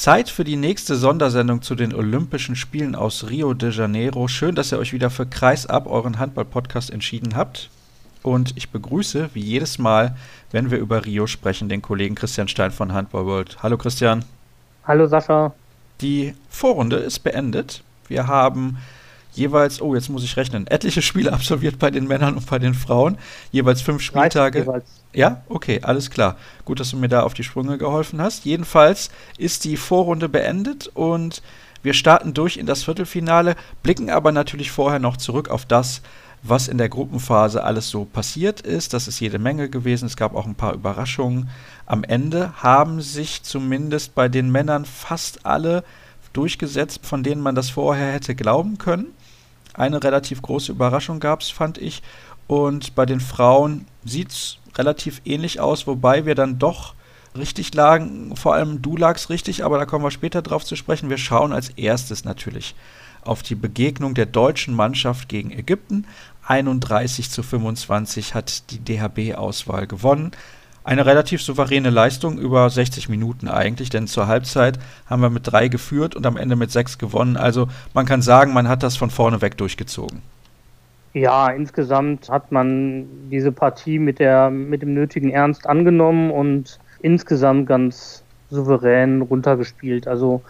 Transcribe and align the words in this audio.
Zeit 0.00 0.30
für 0.30 0.44
die 0.44 0.56
nächste 0.56 0.96
Sondersendung 0.96 1.60
zu 1.60 1.74
den 1.74 1.94
Olympischen 1.94 2.56
Spielen 2.56 2.94
aus 2.94 3.28
Rio 3.28 3.52
de 3.52 3.70
Janeiro. 3.70 4.28
Schön, 4.28 4.54
dass 4.54 4.72
ihr 4.72 4.78
euch 4.78 4.94
wieder 4.94 5.10
für 5.10 5.26
Kreisab, 5.26 5.86
euren 5.86 6.18
Handball-Podcast, 6.18 6.88
entschieden 6.88 7.36
habt. 7.36 7.68
Und 8.22 8.56
ich 8.56 8.70
begrüße, 8.70 9.28
wie 9.34 9.42
jedes 9.42 9.78
Mal, 9.78 10.16
wenn 10.52 10.70
wir 10.70 10.78
über 10.78 11.04
Rio 11.04 11.26
sprechen, 11.26 11.68
den 11.68 11.82
Kollegen 11.82 12.14
Christian 12.14 12.48
Stein 12.48 12.70
von 12.70 12.94
Handball 12.94 13.26
World. 13.26 13.58
Hallo 13.62 13.76
Christian. 13.76 14.24
Hallo 14.86 15.06
Sascha. 15.06 15.52
Die 16.00 16.34
Vorrunde 16.48 16.96
ist 16.96 17.18
beendet. 17.18 17.82
Wir 18.08 18.26
haben 18.26 18.78
jeweils, 19.32 19.80
oh, 19.80 19.94
jetzt 19.94 20.08
muss 20.08 20.24
ich 20.24 20.36
rechnen, 20.36 20.66
etliche 20.66 21.02
Spiele 21.02 21.32
absolviert 21.34 21.78
bei 21.78 21.90
den 21.90 22.06
Männern 22.06 22.36
und 22.36 22.46
bei 22.46 22.58
den 22.58 22.74
Frauen. 22.74 23.18
Jeweils 23.50 23.82
fünf 23.82 24.02
Spieltage. 24.02 24.60
Jeweils. 24.60 24.84
Ja, 25.12 25.42
okay, 25.48 25.80
alles 25.82 26.10
klar. 26.10 26.36
Gut, 26.64 26.80
dass 26.80 26.90
du 26.90 26.96
mir 26.96 27.08
da 27.08 27.22
auf 27.22 27.34
die 27.34 27.44
Sprünge 27.44 27.78
geholfen 27.78 28.20
hast. 28.20 28.44
Jedenfalls 28.44 29.10
ist 29.38 29.64
die 29.64 29.76
Vorrunde 29.76 30.28
beendet 30.28 30.88
und 30.94 31.42
wir 31.82 31.94
starten 31.94 32.34
durch 32.34 32.58
in 32.58 32.66
das 32.66 32.84
Viertelfinale, 32.84 33.56
blicken 33.82 34.10
aber 34.10 34.32
natürlich 34.32 34.70
vorher 34.70 34.98
noch 34.98 35.16
zurück 35.16 35.48
auf 35.48 35.64
das, 35.64 36.02
was 36.42 36.68
in 36.68 36.78
der 36.78 36.88
Gruppenphase 36.88 37.64
alles 37.64 37.88
so 37.88 38.04
passiert 38.04 38.60
ist. 38.60 38.92
Das 38.92 39.08
ist 39.08 39.20
jede 39.20 39.38
Menge 39.38 39.68
gewesen. 39.68 40.06
Es 40.06 40.16
gab 40.16 40.34
auch 40.34 40.46
ein 40.46 40.54
paar 40.54 40.74
Überraschungen. 40.74 41.48
Am 41.86 42.04
Ende 42.04 42.52
haben 42.62 43.00
sich 43.00 43.42
zumindest 43.42 44.14
bei 44.14 44.28
den 44.28 44.50
Männern 44.50 44.84
fast 44.84 45.44
alle 45.44 45.84
durchgesetzt, 46.32 47.00
von 47.04 47.22
denen 47.22 47.40
man 47.40 47.54
das 47.54 47.70
vorher 47.70 48.12
hätte 48.12 48.34
glauben 48.34 48.78
können. 48.78 49.06
Eine 49.80 50.04
relativ 50.04 50.42
große 50.42 50.72
Überraschung 50.72 51.20
gab 51.20 51.40
es, 51.40 51.48
fand 51.48 51.78
ich. 51.78 52.02
Und 52.46 52.94
bei 52.94 53.06
den 53.06 53.18
Frauen 53.18 53.86
sieht 54.04 54.28
es 54.28 54.58
relativ 54.76 55.22
ähnlich 55.24 55.58
aus, 55.58 55.86
wobei 55.86 56.26
wir 56.26 56.34
dann 56.34 56.58
doch 56.58 56.92
richtig 57.34 57.72
lagen. 57.72 58.36
Vor 58.36 58.52
allem 58.52 58.82
du 58.82 58.98
lagst 58.98 59.30
richtig, 59.30 59.64
aber 59.64 59.78
da 59.78 59.86
kommen 59.86 60.04
wir 60.04 60.10
später 60.10 60.42
drauf 60.42 60.66
zu 60.66 60.76
sprechen. 60.76 61.08
Wir 61.08 61.16
schauen 61.16 61.54
als 61.54 61.70
erstes 61.70 62.26
natürlich 62.26 62.74
auf 63.22 63.42
die 63.42 63.54
Begegnung 63.54 64.12
der 64.12 64.26
deutschen 64.26 64.74
Mannschaft 64.74 65.30
gegen 65.30 65.50
Ägypten. 65.50 66.06
31 66.46 67.30
zu 67.30 67.42
25 67.42 68.34
hat 68.34 68.70
die 68.70 68.80
DHB-Auswahl 68.80 69.86
gewonnen. 69.86 70.32
Eine 70.82 71.04
relativ 71.04 71.42
souveräne 71.42 71.90
Leistung 71.90 72.38
über 72.38 72.70
60 72.70 73.08
Minuten 73.08 73.48
eigentlich, 73.48 73.90
denn 73.90 74.06
zur 74.06 74.26
Halbzeit 74.26 74.78
haben 75.06 75.20
wir 75.20 75.30
mit 75.30 75.50
drei 75.50 75.68
geführt 75.68 76.16
und 76.16 76.24
am 76.26 76.36
Ende 76.36 76.56
mit 76.56 76.70
sechs 76.70 76.96
gewonnen. 76.96 77.36
Also 77.36 77.68
man 77.92 78.06
kann 78.06 78.22
sagen, 78.22 78.54
man 78.54 78.68
hat 78.68 78.82
das 78.82 78.96
von 78.96 79.10
vorne 79.10 79.42
weg 79.42 79.58
durchgezogen. 79.58 80.22
Ja, 81.12 81.48
insgesamt 81.48 82.30
hat 82.30 82.50
man 82.52 83.06
diese 83.30 83.52
Partie 83.52 83.98
mit, 83.98 84.20
der, 84.20 84.50
mit 84.50 84.80
dem 84.80 84.94
nötigen 84.94 85.30
Ernst 85.30 85.66
angenommen 85.66 86.30
und 86.30 86.78
insgesamt 87.00 87.66
ganz 87.66 88.22
souverän 88.48 89.20
runtergespielt. 89.20 90.08
Also 90.08 90.42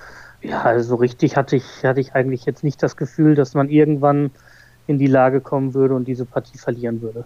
ja, 0.43 0.63
also 0.63 0.91
so 0.91 0.95
richtig 0.97 1.37
hatte 1.37 1.57
ich, 1.57 1.85
hatte 1.85 2.01
ich 2.01 2.15
eigentlich 2.15 2.45
jetzt 2.45 2.63
nicht 2.63 2.83
das 2.83 2.97
Gefühl, 2.97 3.35
dass 3.35 3.55
man 3.55 3.69
irgendwann 3.69 4.31
in 4.87 4.99
die 4.99 5.07
Lage 5.07 5.41
kommen 5.41 5.75
würde 5.75 5.95
und 5.95 6.07
diese 6.07 6.25
Partie 6.25 6.59
verlieren 6.59 7.03
würde. 7.03 7.25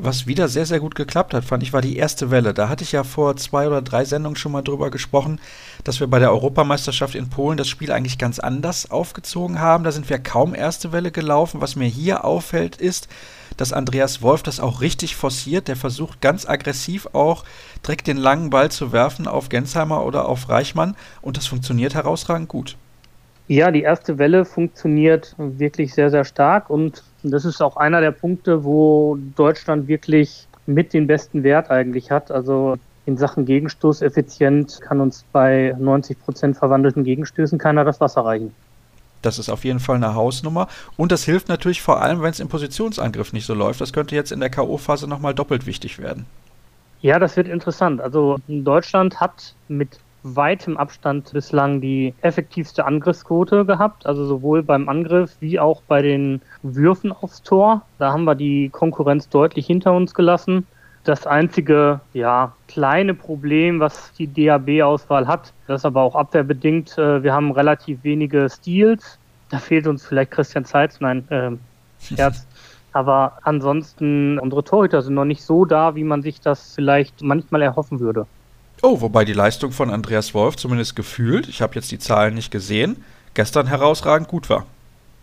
Was 0.00 0.28
wieder 0.28 0.46
sehr, 0.46 0.64
sehr 0.64 0.78
gut 0.78 0.94
geklappt 0.94 1.34
hat, 1.34 1.44
fand 1.44 1.64
ich, 1.64 1.72
war 1.72 1.80
die 1.80 1.96
erste 1.96 2.30
Welle. 2.30 2.54
Da 2.54 2.68
hatte 2.68 2.84
ich 2.84 2.92
ja 2.92 3.02
vor 3.02 3.36
zwei 3.36 3.66
oder 3.66 3.82
drei 3.82 4.04
Sendungen 4.04 4.36
schon 4.36 4.52
mal 4.52 4.62
drüber 4.62 4.90
gesprochen, 4.90 5.40
dass 5.82 5.98
wir 5.98 6.06
bei 6.06 6.20
der 6.20 6.30
Europameisterschaft 6.30 7.16
in 7.16 7.30
Polen 7.30 7.58
das 7.58 7.66
Spiel 7.66 7.90
eigentlich 7.90 8.16
ganz 8.16 8.38
anders 8.38 8.92
aufgezogen 8.92 9.58
haben. 9.58 9.82
Da 9.82 9.90
sind 9.90 10.08
wir 10.08 10.20
kaum 10.20 10.54
erste 10.54 10.92
Welle 10.92 11.10
gelaufen. 11.10 11.60
Was 11.60 11.74
mir 11.74 11.88
hier 11.88 12.24
auffällt, 12.24 12.76
ist, 12.76 13.08
dass 13.56 13.72
Andreas 13.72 14.22
Wolf 14.22 14.44
das 14.44 14.60
auch 14.60 14.80
richtig 14.80 15.16
forciert. 15.16 15.66
Der 15.66 15.74
versucht 15.74 16.20
ganz 16.20 16.48
aggressiv 16.48 17.08
auch 17.12 17.42
direkt 17.84 18.06
den 18.06 18.18
langen 18.18 18.50
Ball 18.50 18.70
zu 18.70 18.92
werfen 18.92 19.26
auf 19.26 19.48
Gensheimer 19.48 20.04
oder 20.04 20.28
auf 20.28 20.48
Reichmann 20.48 20.94
und 21.22 21.36
das 21.36 21.48
funktioniert 21.48 21.94
herausragend 21.94 22.48
gut. 22.48 22.76
Ja, 23.48 23.70
die 23.70 23.82
erste 23.82 24.18
Welle 24.18 24.44
funktioniert 24.44 25.34
wirklich 25.38 25.94
sehr, 25.94 26.10
sehr 26.10 26.24
stark 26.24 26.70
und 26.70 27.02
das 27.22 27.44
ist 27.44 27.60
auch 27.60 27.76
einer 27.76 28.00
der 28.00 28.12
Punkte, 28.12 28.64
wo 28.64 29.18
Deutschland 29.36 29.88
wirklich 29.88 30.46
mit 30.66 30.92
den 30.92 31.06
besten 31.06 31.42
Wert 31.42 31.70
eigentlich 31.70 32.10
hat. 32.10 32.30
Also 32.30 32.76
in 33.06 33.16
Sachen 33.16 33.46
Gegenstoß 33.46 34.02
effizient 34.02 34.80
kann 34.82 35.00
uns 35.00 35.24
bei 35.32 35.74
90 35.78 36.20
Prozent 36.20 36.56
verwandelten 36.56 37.04
Gegenstößen 37.04 37.58
keiner 37.58 37.84
das 37.84 38.00
Wasser 38.00 38.24
reichen. 38.24 38.54
Das 39.22 39.38
ist 39.38 39.48
auf 39.48 39.64
jeden 39.64 39.80
Fall 39.80 39.96
eine 39.96 40.14
Hausnummer. 40.14 40.68
Und 40.96 41.10
das 41.10 41.24
hilft 41.24 41.48
natürlich 41.48 41.82
vor 41.82 42.02
allem, 42.02 42.22
wenn 42.22 42.30
es 42.30 42.38
im 42.38 42.48
Positionsangriff 42.48 43.32
nicht 43.32 43.46
so 43.46 43.54
läuft. 43.54 43.80
Das 43.80 43.92
könnte 43.92 44.14
jetzt 44.14 44.30
in 44.30 44.40
der 44.40 44.50
K.O.-Phase 44.50 45.06
nochmal 45.06 45.34
doppelt 45.34 45.66
wichtig 45.66 45.98
werden. 45.98 46.26
Ja, 47.00 47.18
das 47.18 47.36
wird 47.36 47.48
interessant. 47.48 48.00
Also 48.00 48.38
Deutschland 48.46 49.20
hat 49.20 49.54
mit 49.68 49.98
weitem 50.22 50.76
Abstand 50.76 51.32
bislang 51.32 51.80
die 51.80 52.14
effektivste 52.22 52.84
Angriffsquote 52.84 53.64
gehabt, 53.64 54.06
also 54.06 54.24
sowohl 54.24 54.62
beim 54.62 54.88
Angriff 54.88 55.36
wie 55.40 55.58
auch 55.58 55.82
bei 55.82 56.02
den 56.02 56.40
Würfen 56.62 57.12
aufs 57.12 57.42
Tor. 57.42 57.82
Da 57.98 58.12
haben 58.12 58.24
wir 58.24 58.34
die 58.34 58.68
Konkurrenz 58.70 59.28
deutlich 59.28 59.66
hinter 59.66 59.92
uns 59.92 60.14
gelassen. 60.14 60.66
Das 61.04 61.26
einzige, 61.26 62.00
ja, 62.12 62.52
kleine 62.66 63.14
Problem, 63.14 63.80
was 63.80 64.12
die 64.14 64.26
DAB-Auswahl 64.26 65.26
hat, 65.26 65.52
das 65.66 65.82
ist 65.82 65.84
aber 65.86 66.02
auch 66.02 66.14
abwehrbedingt. 66.14 66.98
Äh, 66.98 67.22
wir 67.22 67.32
haben 67.32 67.50
relativ 67.52 68.02
wenige 68.04 68.48
Steals. 68.50 69.18
Da 69.48 69.58
fehlt 69.58 69.86
uns 69.86 70.04
vielleicht 70.04 70.32
Christian 70.32 70.64
Zeitz, 70.64 71.00
nein, 71.00 71.26
äh, 71.30 71.52
Scherz. 72.00 72.46
Aber 72.92 73.38
ansonsten, 73.42 74.38
unsere 74.38 74.64
Torhüter 74.64 75.02
sind 75.02 75.14
noch 75.14 75.24
nicht 75.24 75.42
so 75.42 75.64
da, 75.64 75.94
wie 75.94 76.04
man 76.04 76.22
sich 76.22 76.40
das 76.40 76.74
vielleicht 76.74 77.22
manchmal 77.22 77.62
erhoffen 77.62 78.00
würde. 78.00 78.26
Oh, 78.80 79.00
wobei 79.00 79.24
die 79.24 79.32
Leistung 79.32 79.72
von 79.72 79.90
Andreas 79.90 80.34
Wolf 80.34 80.56
zumindest 80.56 80.94
gefühlt, 80.94 81.48
ich 81.48 81.62
habe 81.62 81.74
jetzt 81.74 81.90
die 81.90 81.98
Zahlen 81.98 82.34
nicht 82.34 82.52
gesehen, 82.52 83.02
gestern 83.34 83.66
herausragend 83.66 84.28
gut 84.28 84.48
war. 84.48 84.66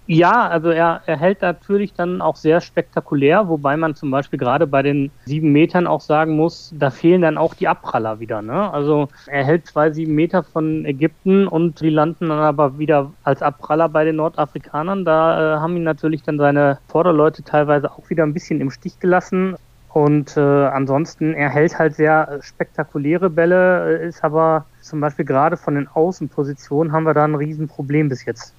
Ja, 0.08 0.48
also 0.50 0.70
er, 0.70 1.02
er 1.08 1.18
hält 1.18 1.42
natürlich 1.42 1.94
dann 1.94 2.22
auch 2.22 2.36
sehr 2.36 2.62
spektakulär, 2.62 3.48
wobei 3.48 3.76
man 3.76 3.96
zum 3.96 4.12
Beispiel 4.12 4.38
gerade 4.38 4.68
bei 4.68 4.84
den 4.84 5.10
sieben 5.26 5.52
Metern 5.52 5.88
auch 5.88 6.02
sagen 6.02 6.36
muss, 6.36 6.72
da 6.78 6.92
fehlen 6.92 7.24
dann 7.24 7.40
auch 7.40 7.56
die 7.56 7.68
Abpraller 7.68 8.20
wieder. 8.20 8.44
Ne? 8.44 8.72
Also 8.72 9.08
er 9.26 9.44
hält 9.44 9.66
zwei 9.66 9.90
sieben 9.90 10.14
Meter 10.14 10.44
von 10.44 10.86
Ägypten 10.86 11.48
und 11.48 11.82
die 11.82 11.90
landen 11.90 12.30
dann 12.30 12.38
aber 12.38 12.78
wieder 12.78 13.14
als 13.24 13.42
Abpraller 13.42 13.90
bei 13.90 14.04
den 14.04 14.18
Nordafrikanern. 14.18 15.06
Da 15.06 15.56
äh, 15.56 15.60
haben 15.60 15.76
ihn 15.76 15.84
natürlich 15.84 16.22
dann 16.22 16.38
seine 16.38 16.78
Vorderleute 16.88 17.42
teilweise 17.42 17.92
auch 17.92 18.08
wieder 18.12 18.24
ein 18.24 18.34
bisschen 18.34 18.62
im 18.62 18.70
Stich 18.70 19.00
gelassen. 19.00 19.56
Und 19.96 20.36
äh, 20.36 20.42
ansonsten, 20.42 21.34
er 21.34 21.50
hält 21.50 21.80
halt 21.80 21.96
sehr 21.96 22.40
spektakuläre 22.42 23.30
Bälle, 23.30 24.02
äh, 24.02 24.10
ist 24.10 24.26
aber 24.26 24.66
zum 24.82 25.00
Beispiel 25.00 25.24
gerade 25.24 25.56
von 25.56 25.76
den 25.76 25.88
Außenpositionen 25.88 26.92
haben 26.92 27.06
wir 27.06 27.14
da 27.14 27.24
ein 27.24 27.34
Riesenproblem 27.34 28.10
bis 28.10 28.26
jetzt. 28.26 28.54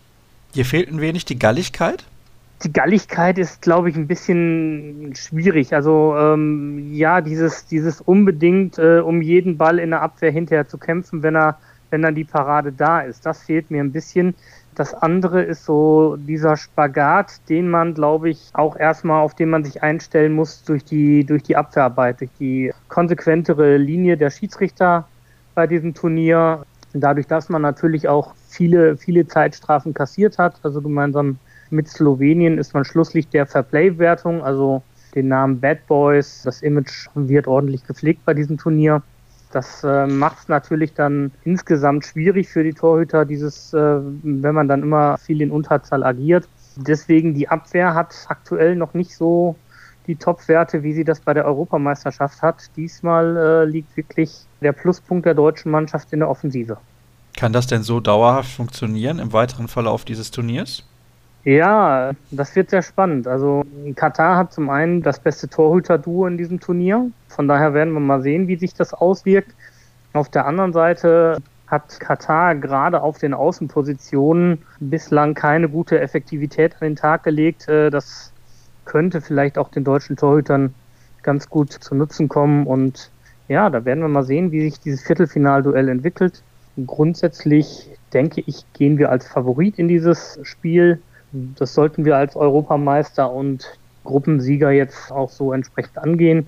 Dir 0.54 0.64
fehlt 0.64 0.90
ein 0.90 0.98
wenig 0.98 1.26
die 1.26 1.38
Galligkeit? 1.38 2.06
Die 2.64 2.72
Galligkeit 2.72 3.36
ist, 3.36 3.60
glaube 3.60 3.90
ich, 3.90 3.96
ein 3.96 4.06
bisschen 4.06 5.12
schwierig. 5.14 5.74
Also 5.74 6.16
ähm, 6.16 6.94
ja, 6.94 7.20
dieses, 7.20 7.66
dieses 7.66 8.00
unbedingt 8.00 8.78
äh, 8.78 9.00
um 9.00 9.20
jeden 9.20 9.58
Ball 9.58 9.78
in 9.78 9.90
der 9.90 10.00
Abwehr 10.00 10.30
hinterher 10.30 10.66
zu 10.66 10.78
kämpfen, 10.78 11.22
wenn 11.22 11.36
er, 11.36 11.58
wenn 11.90 12.00
dann 12.00 12.14
die 12.14 12.24
Parade 12.24 12.72
da 12.72 13.00
ist, 13.00 13.26
das 13.26 13.42
fehlt 13.42 13.70
mir 13.70 13.84
ein 13.84 13.92
bisschen. 13.92 14.34
Das 14.76 14.92
andere 14.92 15.42
ist 15.42 15.64
so 15.64 16.16
dieser 16.16 16.58
Spagat, 16.58 17.48
den 17.48 17.66
man, 17.70 17.94
glaube 17.94 18.28
ich, 18.28 18.50
auch 18.52 18.76
erstmal, 18.76 19.22
auf 19.22 19.34
den 19.34 19.48
man 19.48 19.64
sich 19.64 19.82
einstellen 19.82 20.34
muss 20.34 20.64
durch 20.64 20.84
die, 20.84 21.24
durch 21.24 21.42
die 21.42 21.56
Abwehrarbeit, 21.56 22.20
durch 22.20 22.30
die 22.38 22.74
konsequentere 22.88 23.78
Linie 23.78 24.18
der 24.18 24.28
Schiedsrichter 24.28 25.08
bei 25.54 25.66
diesem 25.66 25.94
Turnier. 25.94 26.66
Dadurch, 26.92 27.26
dass 27.26 27.48
man 27.48 27.62
natürlich 27.62 28.06
auch 28.06 28.34
viele, 28.48 28.98
viele 28.98 29.26
Zeitstrafen 29.26 29.94
kassiert 29.94 30.36
hat, 30.36 30.56
also 30.62 30.82
gemeinsam 30.82 31.38
mit 31.70 31.88
Slowenien 31.88 32.58
ist 32.58 32.74
man 32.74 32.84
Schlusslicht 32.84 33.32
der 33.32 33.46
Fairplay-Wertung, 33.46 34.44
also 34.44 34.82
den 35.14 35.28
Namen 35.28 35.58
Bad 35.58 35.86
Boys. 35.86 36.42
Das 36.42 36.60
Image 36.60 37.08
wird 37.14 37.46
ordentlich 37.46 37.86
gepflegt 37.86 38.26
bei 38.26 38.34
diesem 38.34 38.58
Turnier. 38.58 39.02
Das 39.52 39.84
äh, 39.84 40.06
macht 40.06 40.38
es 40.40 40.48
natürlich 40.48 40.94
dann 40.94 41.32
insgesamt 41.44 42.04
schwierig 42.04 42.48
für 42.48 42.64
die 42.64 42.72
Torhüter, 42.72 43.24
dieses, 43.24 43.72
äh, 43.72 43.78
wenn 43.78 44.54
man 44.54 44.68
dann 44.68 44.82
immer 44.82 45.18
viel 45.18 45.40
in 45.40 45.50
Unterzahl 45.50 46.02
agiert. 46.02 46.48
Deswegen 46.76 47.34
die 47.34 47.48
Abwehr 47.48 47.94
hat 47.94 48.14
aktuell 48.28 48.76
noch 48.76 48.92
nicht 48.92 49.16
so 49.16 49.56
die 50.06 50.16
Top-Werte, 50.16 50.82
wie 50.82 50.92
sie 50.92 51.04
das 51.04 51.20
bei 51.20 51.34
der 51.34 51.44
Europameisterschaft 51.44 52.42
hat. 52.42 52.70
Diesmal 52.76 53.36
äh, 53.36 53.64
liegt 53.64 53.96
wirklich 53.96 54.46
der 54.60 54.72
Pluspunkt 54.72 55.26
der 55.26 55.34
deutschen 55.34 55.70
Mannschaft 55.70 56.12
in 56.12 56.20
der 56.20 56.28
Offensive. 56.28 56.78
Kann 57.36 57.52
das 57.52 57.66
denn 57.66 57.82
so 57.82 58.00
dauerhaft 58.00 58.50
funktionieren 58.50 59.18
im 59.18 59.32
weiteren 59.32 59.68
Verlauf 59.68 60.04
dieses 60.04 60.30
Turniers? 60.30 60.84
Ja, 61.46 62.10
das 62.32 62.56
wird 62.56 62.70
sehr 62.70 62.82
spannend. 62.82 63.28
Also 63.28 63.62
Katar 63.94 64.36
hat 64.36 64.52
zum 64.52 64.68
einen 64.68 65.00
das 65.00 65.20
beste 65.20 65.48
Torhüter-Duo 65.48 66.26
in 66.26 66.36
diesem 66.36 66.58
Turnier. 66.58 67.08
Von 67.28 67.46
daher 67.46 67.72
werden 67.72 67.94
wir 67.94 68.00
mal 68.00 68.20
sehen, 68.20 68.48
wie 68.48 68.56
sich 68.56 68.74
das 68.74 68.92
auswirkt. 68.92 69.54
Auf 70.12 70.28
der 70.28 70.44
anderen 70.44 70.72
Seite 70.72 71.38
hat 71.68 72.00
Katar 72.00 72.56
gerade 72.56 73.00
auf 73.00 73.18
den 73.18 73.32
Außenpositionen 73.32 74.58
bislang 74.80 75.34
keine 75.34 75.68
gute 75.68 76.00
Effektivität 76.00 76.74
an 76.80 76.88
den 76.88 76.96
Tag 76.96 77.22
gelegt. 77.22 77.68
Äh, 77.68 77.90
das 77.90 78.32
könnte 78.84 79.20
vielleicht 79.20 79.56
auch 79.56 79.68
den 79.68 79.84
deutschen 79.84 80.16
Torhütern 80.16 80.74
ganz 81.22 81.48
gut 81.48 81.72
zu 81.72 81.94
Nutzen 81.94 82.28
kommen. 82.28 82.66
Und 82.66 83.12
ja, 83.46 83.70
da 83.70 83.84
werden 83.84 84.00
wir 84.00 84.08
mal 84.08 84.24
sehen, 84.24 84.50
wie 84.50 84.62
sich 84.62 84.80
dieses 84.80 85.02
Viertelfinalduell 85.02 85.90
entwickelt. 85.90 86.42
Grundsätzlich 86.88 87.88
denke 88.12 88.42
ich, 88.46 88.64
gehen 88.72 88.98
wir 88.98 89.10
als 89.12 89.28
Favorit 89.28 89.78
in 89.78 89.86
dieses 89.86 90.40
Spiel. 90.42 91.00
Das 91.32 91.74
sollten 91.74 92.04
wir 92.04 92.16
als 92.16 92.36
Europameister 92.36 93.30
und 93.30 93.66
Gruppensieger 94.04 94.70
jetzt 94.70 95.10
auch 95.10 95.30
so 95.30 95.52
entsprechend 95.52 95.98
angehen. 95.98 96.46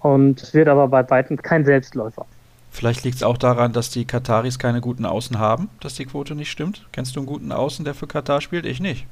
Und 0.00 0.42
es 0.42 0.54
wird 0.54 0.68
aber 0.68 0.88
bei 0.88 1.08
weitem 1.08 1.36
kein 1.36 1.64
Selbstläufer. 1.64 2.26
Vielleicht 2.70 3.04
liegt 3.04 3.16
es 3.16 3.22
auch 3.22 3.38
daran, 3.38 3.72
dass 3.72 3.90
die 3.90 4.04
Kataris 4.04 4.58
keine 4.58 4.80
guten 4.80 5.06
Außen 5.06 5.38
haben, 5.38 5.70
dass 5.80 5.94
die 5.94 6.04
Quote 6.04 6.34
nicht 6.34 6.50
stimmt. 6.50 6.86
Kennst 6.92 7.16
du 7.16 7.20
einen 7.20 7.26
guten 7.26 7.50
Außen, 7.50 7.84
der 7.84 7.94
für 7.94 8.06
Katar 8.06 8.40
spielt? 8.40 8.66
Ich 8.66 8.80
nicht. 8.80 9.06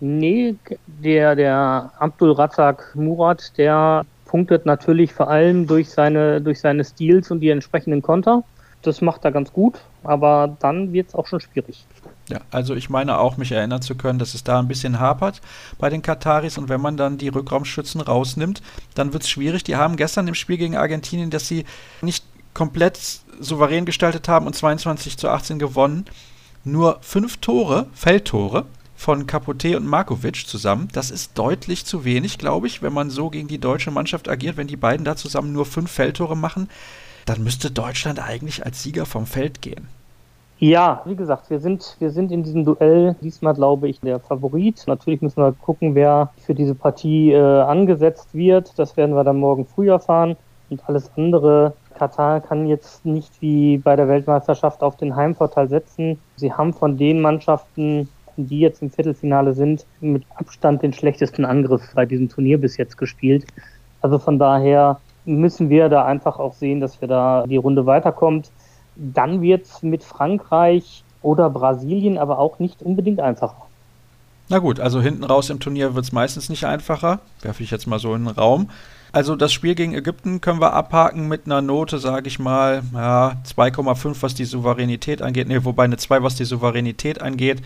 Nee, 0.00 0.56
der, 0.86 1.36
der 1.36 1.92
Abdul 1.98 2.32
Razak 2.32 2.94
Murat, 2.94 3.56
der 3.56 4.04
punktet 4.26 4.66
natürlich 4.66 5.12
vor 5.12 5.30
allem 5.30 5.66
durch 5.66 5.88
seine, 5.88 6.40
durch 6.40 6.60
seine 6.60 6.84
Stils 6.84 7.30
und 7.30 7.40
die 7.40 7.50
entsprechenden 7.50 8.02
Konter. 8.02 8.42
Das 8.82 9.00
macht 9.00 9.24
er 9.24 9.32
ganz 9.32 9.52
gut, 9.52 9.80
aber 10.04 10.56
dann 10.60 10.92
wird 10.92 11.08
es 11.08 11.14
auch 11.14 11.26
schon 11.26 11.40
schwierig. 11.40 11.86
Ja, 12.28 12.40
also 12.50 12.74
ich 12.74 12.90
meine 12.90 13.18
auch, 13.18 13.36
mich 13.36 13.52
erinnern 13.52 13.82
zu 13.82 13.94
können, 13.94 14.18
dass 14.18 14.34
es 14.34 14.42
da 14.42 14.58
ein 14.58 14.68
bisschen 14.68 14.98
hapert 14.98 15.40
bei 15.78 15.90
den 15.90 16.02
Kataris 16.02 16.58
und 16.58 16.68
wenn 16.68 16.80
man 16.80 16.96
dann 16.96 17.18
die 17.18 17.28
Rückraumschützen 17.28 18.00
rausnimmt, 18.00 18.62
dann 18.94 19.12
wird 19.12 19.22
es 19.22 19.28
schwierig. 19.28 19.62
Die 19.62 19.76
haben 19.76 19.96
gestern 19.96 20.26
im 20.26 20.34
Spiel 20.34 20.56
gegen 20.56 20.76
Argentinien, 20.76 21.30
dass 21.30 21.46
sie 21.46 21.64
nicht 22.00 22.24
komplett 22.52 22.98
souverän 23.38 23.84
gestaltet 23.84 24.28
haben 24.28 24.46
und 24.46 24.56
22 24.56 25.16
zu 25.16 25.28
18 25.28 25.58
gewonnen. 25.58 26.06
Nur 26.64 26.98
fünf 27.00 27.36
Tore, 27.36 27.86
Feldtore, 27.92 28.64
von 28.96 29.26
Capote 29.26 29.76
und 29.76 29.86
Markovic 29.86 30.48
zusammen. 30.48 30.88
Das 30.92 31.10
ist 31.10 31.38
deutlich 31.38 31.84
zu 31.84 32.04
wenig, 32.04 32.38
glaube 32.38 32.66
ich, 32.66 32.82
wenn 32.82 32.92
man 32.92 33.10
so 33.10 33.30
gegen 33.30 33.46
die 33.46 33.58
deutsche 33.58 33.90
Mannschaft 33.90 34.28
agiert. 34.28 34.56
Wenn 34.56 34.66
die 34.66 34.76
beiden 34.76 35.04
da 35.04 35.16
zusammen 35.16 35.52
nur 35.52 35.66
fünf 35.66 35.90
Feldtore 35.90 36.36
machen, 36.36 36.68
dann 37.26 37.44
müsste 37.44 37.70
Deutschland 37.70 38.18
eigentlich 38.18 38.64
als 38.64 38.82
Sieger 38.82 39.04
vom 39.04 39.26
Feld 39.26 39.60
gehen. 39.60 39.88
Ja, 40.58 41.02
wie 41.04 41.16
gesagt, 41.16 41.50
wir 41.50 41.60
sind, 41.60 41.96
wir 41.98 42.10
sind 42.10 42.32
in 42.32 42.42
diesem 42.42 42.64
Duell 42.64 43.14
diesmal, 43.20 43.52
glaube 43.52 43.88
ich, 43.88 44.00
der 44.00 44.20
Favorit. 44.20 44.84
Natürlich 44.86 45.20
müssen 45.20 45.42
wir 45.42 45.52
gucken, 45.52 45.94
wer 45.94 46.32
für 46.38 46.54
diese 46.54 46.74
Partie 46.74 47.32
äh, 47.32 47.60
angesetzt 47.60 48.32
wird. 48.32 48.78
Das 48.78 48.96
werden 48.96 49.14
wir 49.14 49.22
dann 49.22 49.36
morgen 49.36 49.66
früh 49.66 49.90
erfahren. 49.90 50.36
Und 50.70 50.88
alles 50.88 51.10
andere, 51.14 51.74
Katar 51.98 52.40
kann 52.40 52.66
jetzt 52.66 53.04
nicht 53.04 53.42
wie 53.42 53.76
bei 53.76 53.96
der 53.96 54.08
Weltmeisterschaft 54.08 54.82
auf 54.82 54.96
den 54.96 55.14
Heimvorteil 55.14 55.68
setzen. 55.68 56.18
Sie 56.36 56.52
haben 56.52 56.72
von 56.72 56.96
den 56.96 57.20
Mannschaften, 57.20 58.08
die 58.38 58.60
jetzt 58.60 58.80
im 58.80 58.90
Viertelfinale 58.90 59.52
sind, 59.52 59.84
mit 60.00 60.24
Abstand 60.36 60.82
den 60.82 60.94
schlechtesten 60.94 61.44
Angriff 61.44 61.92
bei 61.94 62.06
diesem 62.06 62.30
Turnier 62.30 62.58
bis 62.58 62.78
jetzt 62.78 62.96
gespielt. 62.96 63.46
Also 64.00 64.18
von 64.18 64.38
daher 64.38 65.00
müssen 65.26 65.68
wir 65.68 65.88
da 65.88 66.04
einfach 66.04 66.38
auch 66.38 66.54
sehen, 66.54 66.80
dass 66.80 67.00
wir 67.00 67.08
da 67.08 67.44
die 67.46 67.56
Runde 67.56 67.84
weiterkommt. 67.84 68.50
Dann 68.96 69.42
wird 69.42 69.66
es 69.66 69.82
mit 69.82 70.02
Frankreich 70.02 71.04
oder 71.22 71.50
Brasilien 71.50 72.18
aber 72.18 72.38
auch 72.38 72.58
nicht 72.58 72.82
unbedingt 72.82 73.20
einfacher. 73.20 73.66
Na 74.48 74.58
gut, 74.58 74.78
also 74.78 75.00
hinten 75.00 75.24
raus 75.24 75.50
im 75.50 75.58
Turnier 75.58 75.94
wird 75.94 76.04
es 76.04 76.12
meistens 76.12 76.48
nicht 76.48 76.64
einfacher. 76.64 77.20
Werfe 77.42 77.62
ich 77.62 77.70
jetzt 77.70 77.86
mal 77.86 77.98
so 77.98 78.14
in 78.14 78.24
den 78.24 78.34
Raum. 78.34 78.70
Also 79.12 79.34
das 79.34 79.52
Spiel 79.52 79.74
gegen 79.74 79.94
Ägypten 79.94 80.40
können 80.40 80.60
wir 80.60 80.72
abhaken 80.72 81.26
mit 81.26 81.46
einer 81.46 81.62
Note, 81.62 81.98
sage 81.98 82.28
ich 82.28 82.38
mal, 82.38 82.82
ja, 82.92 83.36
2,5, 83.46 84.16
was 84.20 84.34
die 84.34 84.44
Souveränität 84.44 85.22
angeht. 85.22 85.48
Ne, 85.48 85.64
wobei 85.64 85.84
eine 85.84 85.96
2, 85.96 86.22
was 86.22 86.36
die 86.36 86.44
Souveränität 86.44 87.22
angeht 87.22 87.62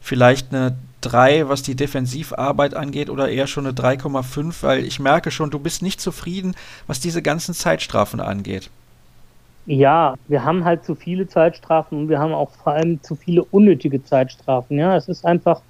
vielleicht 0.00 0.54
eine 0.54 0.76
3, 1.00 1.48
was 1.48 1.62
die 1.62 1.76
Defensivarbeit 1.76 2.74
angeht, 2.74 3.10
oder 3.10 3.28
eher 3.28 3.46
schon 3.46 3.66
eine 3.66 3.74
3,5, 3.74 4.62
weil 4.62 4.84
ich 4.84 4.98
merke 4.98 5.30
schon, 5.30 5.50
du 5.50 5.58
bist 5.58 5.82
nicht 5.82 6.00
zufrieden, 6.00 6.54
was 6.86 7.00
diese 7.00 7.22
ganzen 7.22 7.54
Zeitstrafen 7.54 8.20
angeht. 8.20 8.70
Ja, 9.70 10.14
wir 10.26 10.44
haben 10.44 10.64
halt 10.64 10.82
zu 10.84 10.94
viele 10.94 11.26
Zeitstrafen 11.26 11.98
und 11.98 12.08
wir 12.08 12.18
haben 12.18 12.32
auch 12.32 12.52
vor 12.52 12.72
allem 12.72 13.02
zu 13.02 13.16
viele 13.16 13.44
unnötige 13.44 14.02
Zeitstrafen. 14.02 14.78
Ja, 14.78 14.96
es 14.96 15.08
ist 15.08 15.26
einfach, 15.26 15.62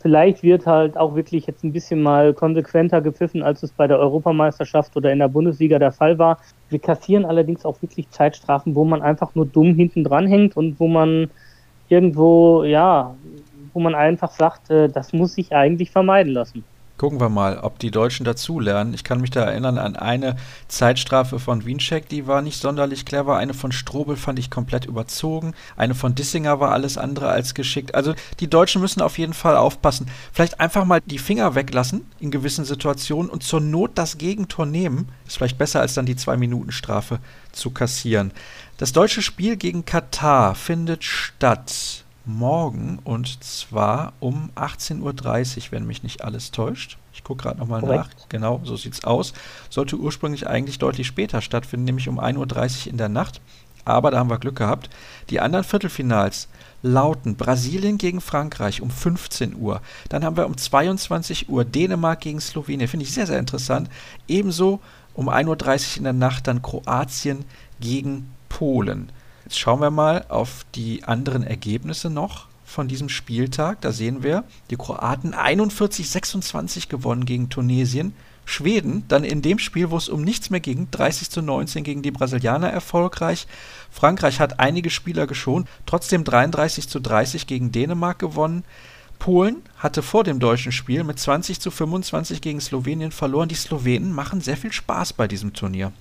vielleicht 0.00 0.42
wird 0.42 0.66
halt 0.66 0.96
auch 0.96 1.14
wirklich 1.14 1.46
jetzt 1.46 1.62
ein 1.62 1.72
bisschen 1.72 2.02
mal 2.02 2.34
konsequenter 2.34 3.00
gepfiffen, 3.00 3.44
als 3.44 3.62
es 3.62 3.72
bei 3.72 3.86
der 3.86 4.00
Europameisterschaft 4.00 4.96
oder 4.96 5.12
in 5.12 5.20
der 5.20 5.28
Bundesliga 5.28 5.78
der 5.78 5.92
Fall 5.92 6.18
war. 6.18 6.40
Wir 6.68 6.80
kassieren 6.80 7.24
allerdings 7.24 7.64
auch 7.64 7.80
wirklich 7.80 8.10
Zeitstrafen, 8.10 8.74
wo 8.74 8.84
man 8.84 9.02
einfach 9.02 9.36
nur 9.36 9.46
dumm 9.46 9.76
hinten 9.76 10.02
dran 10.02 10.26
hängt 10.26 10.56
und 10.56 10.80
wo 10.80 10.88
man 10.88 11.30
irgendwo, 11.86 12.64
ja, 12.64 13.16
wo 13.72 13.78
man 13.80 13.94
einfach 13.94 14.32
sagt, 14.32 14.68
äh, 14.70 14.88
das 14.88 15.12
muss 15.12 15.34
sich 15.34 15.52
eigentlich 15.52 15.92
vermeiden 15.92 16.32
lassen. 16.32 16.66
Gucken 16.96 17.20
wir 17.20 17.28
mal, 17.28 17.58
ob 17.58 17.80
die 17.80 17.90
Deutschen 17.90 18.24
dazulernen. 18.24 18.94
Ich 18.94 19.02
kann 19.02 19.20
mich 19.20 19.30
da 19.30 19.42
erinnern 19.42 19.78
an 19.78 19.96
eine 19.96 20.36
Zeitstrafe 20.68 21.40
von 21.40 21.64
Wiencheck, 21.64 22.08
die 22.08 22.28
war 22.28 22.40
nicht 22.40 22.60
sonderlich 22.60 23.04
clever. 23.04 23.36
Eine 23.36 23.52
von 23.52 23.72
Strobel 23.72 24.16
fand 24.16 24.38
ich 24.38 24.48
komplett 24.48 24.84
überzogen. 24.84 25.54
Eine 25.76 25.96
von 25.96 26.14
Dissinger 26.14 26.60
war 26.60 26.70
alles 26.70 26.96
andere 26.96 27.30
als 27.30 27.54
geschickt. 27.54 27.96
Also 27.96 28.14
die 28.38 28.48
Deutschen 28.48 28.80
müssen 28.80 29.02
auf 29.02 29.18
jeden 29.18 29.34
Fall 29.34 29.56
aufpassen. 29.56 30.06
Vielleicht 30.32 30.60
einfach 30.60 30.84
mal 30.84 31.00
die 31.04 31.18
Finger 31.18 31.56
weglassen 31.56 32.06
in 32.20 32.30
gewissen 32.30 32.64
Situationen 32.64 33.28
und 33.28 33.42
zur 33.42 33.60
Not 33.60 33.92
das 33.96 34.16
Gegentor 34.16 34.64
nehmen. 34.64 35.08
Ist 35.26 35.38
vielleicht 35.38 35.58
besser, 35.58 35.80
als 35.80 35.94
dann 35.94 36.06
die 36.06 36.16
Zwei-Minuten-Strafe 36.16 37.18
zu 37.50 37.72
kassieren. 37.72 38.30
Das 38.76 38.92
deutsche 38.92 39.22
Spiel 39.22 39.56
gegen 39.56 39.84
Katar 39.84 40.54
findet 40.54 41.02
statt 41.02 42.03
morgen 42.24 42.98
und 43.04 43.42
zwar 43.44 44.12
um 44.20 44.50
18.30 44.56 45.00
Uhr, 45.56 45.72
wenn 45.72 45.86
mich 45.86 46.02
nicht 46.02 46.24
alles 46.24 46.50
täuscht. 46.50 46.98
Ich 47.12 47.22
gucke 47.22 47.44
gerade 47.44 47.58
nochmal 47.58 47.82
nach. 47.82 48.08
Genau, 48.28 48.60
so 48.64 48.76
sieht 48.76 48.94
es 48.94 49.04
aus. 49.04 49.34
Sollte 49.70 49.96
ursprünglich 49.96 50.46
eigentlich 50.46 50.78
deutlich 50.78 51.06
später 51.06 51.40
stattfinden, 51.40 51.84
nämlich 51.84 52.08
um 52.08 52.18
1.30 52.18 52.86
Uhr 52.86 52.92
in 52.92 52.98
der 52.98 53.08
Nacht. 53.08 53.40
Aber 53.84 54.10
da 54.10 54.18
haben 54.18 54.30
wir 54.30 54.38
Glück 54.38 54.56
gehabt. 54.56 54.88
Die 55.28 55.40
anderen 55.40 55.64
Viertelfinals 55.64 56.48
lauten 56.82 57.36
Brasilien 57.36 57.98
gegen 57.98 58.20
Frankreich 58.20 58.80
um 58.80 58.90
15 58.90 59.56
Uhr. 59.56 59.80
Dann 60.08 60.24
haben 60.24 60.36
wir 60.36 60.46
um 60.46 60.56
22 60.56 61.48
Uhr 61.48 61.64
Dänemark 61.64 62.20
gegen 62.20 62.40
Slowenien. 62.40 62.88
Finde 62.88 63.04
ich 63.04 63.12
sehr, 63.12 63.26
sehr 63.26 63.38
interessant. 63.38 63.90
Ebenso 64.26 64.80
um 65.14 65.28
1.30 65.28 65.92
Uhr 65.92 65.96
in 65.98 66.04
der 66.04 66.12
Nacht 66.14 66.46
dann 66.46 66.62
Kroatien 66.62 67.44
gegen 67.80 68.30
Polen. 68.48 69.10
Jetzt 69.44 69.58
schauen 69.58 69.80
wir 69.80 69.90
mal 69.90 70.24
auf 70.28 70.64
die 70.74 71.04
anderen 71.04 71.42
Ergebnisse 71.42 72.08
noch 72.08 72.46
von 72.64 72.88
diesem 72.88 73.08
Spieltag. 73.08 73.80
Da 73.82 73.92
sehen 73.92 74.22
wir, 74.22 74.44
die 74.70 74.76
Kroaten 74.76 75.34
41-26 75.34 76.88
gewonnen 76.88 77.26
gegen 77.26 77.50
Tunesien. 77.50 78.14
Schweden 78.46 79.04
dann 79.08 79.24
in 79.24 79.42
dem 79.42 79.58
Spiel, 79.58 79.90
wo 79.90 79.96
es 79.96 80.08
um 80.08 80.22
nichts 80.22 80.50
mehr 80.50 80.60
ging, 80.60 80.88
30 80.90 81.30
zu 81.30 81.40
19 81.40 81.84
gegen 81.84 82.02
die 82.02 82.10
Brasilianer 82.10 82.68
erfolgreich. 82.68 83.46
Frankreich 83.90 84.40
hat 84.40 84.60
einige 84.60 84.90
Spieler 84.90 85.26
geschont, 85.26 85.68
trotzdem 85.86 86.24
33 86.24 86.88
zu 86.88 87.00
30 87.00 87.46
gegen 87.46 87.72
Dänemark 87.72 88.18
gewonnen. 88.18 88.64
Polen 89.18 89.62
hatte 89.78 90.02
vor 90.02 90.24
dem 90.24 90.40
deutschen 90.40 90.72
Spiel 90.72 91.04
mit 91.04 91.18
20 91.18 91.60
zu 91.60 91.70
25 91.70 92.42
gegen 92.42 92.60
Slowenien 92.60 93.12
verloren. 93.12 93.48
Die 93.48 93.54
Slowenen 93.54 94.12
machen 94.12 94.40
sehr 94.40 94.56
viel 94.56 94.72
Spaß 94.72 95.14
bei 95.14 95.28
diesem 95.28 95.54
Turnier. 95.54 95.92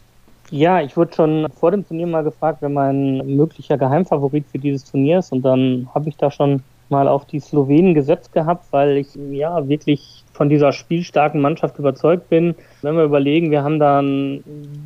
Ja, 0.51 0.81
ich 0.81 0.95
wurde 0.97 1.13
schon 1.15 1.51
vor 1.51 1.71
dem 1.71 1.85
Turnier 1.85 2.07
mal 2.07 2.23
gefragt, 2.23 2.61
wer 2.61 2.69
mein 2.69 3.17
möglicher 3.35 3.77
Geheimfavorit 3.77 4.47
für 4.47 4.59
dieses 4.59 4.83
Turnier 4.83 5.19
ist. 5.19 5.31
Und 5.31 5.41
dann 5.43 5.89
habe 5.93 6.09
ich 6.09 6.17
da 6.17 6.29
schon 6.31 6.63
mal 6.93 7.07
auf 7.07 7.25
die 7.25 7.39
Slowenen 7.39 7.95
gesetzt 7.95 8.31
gehabt, 8.33 8.67
weil 8.71 8.97
ich 8.97 9.07
ja 9.31 9.67
wirklich 9.67 10.23
von 10.31 10.49
dieser 10.49 10.71
spielstarken 10.71 11.41
Mannschaft 11.41 11.79
überzeugt 11.79 12.29
bin. 12.29 12.55
Wenn 12.81 12.95
wir 12.95 13.03
überlegen, 13.03 13.51
wir 13.51 13.63
haben 13.63 13.79
dann 13.79 14.43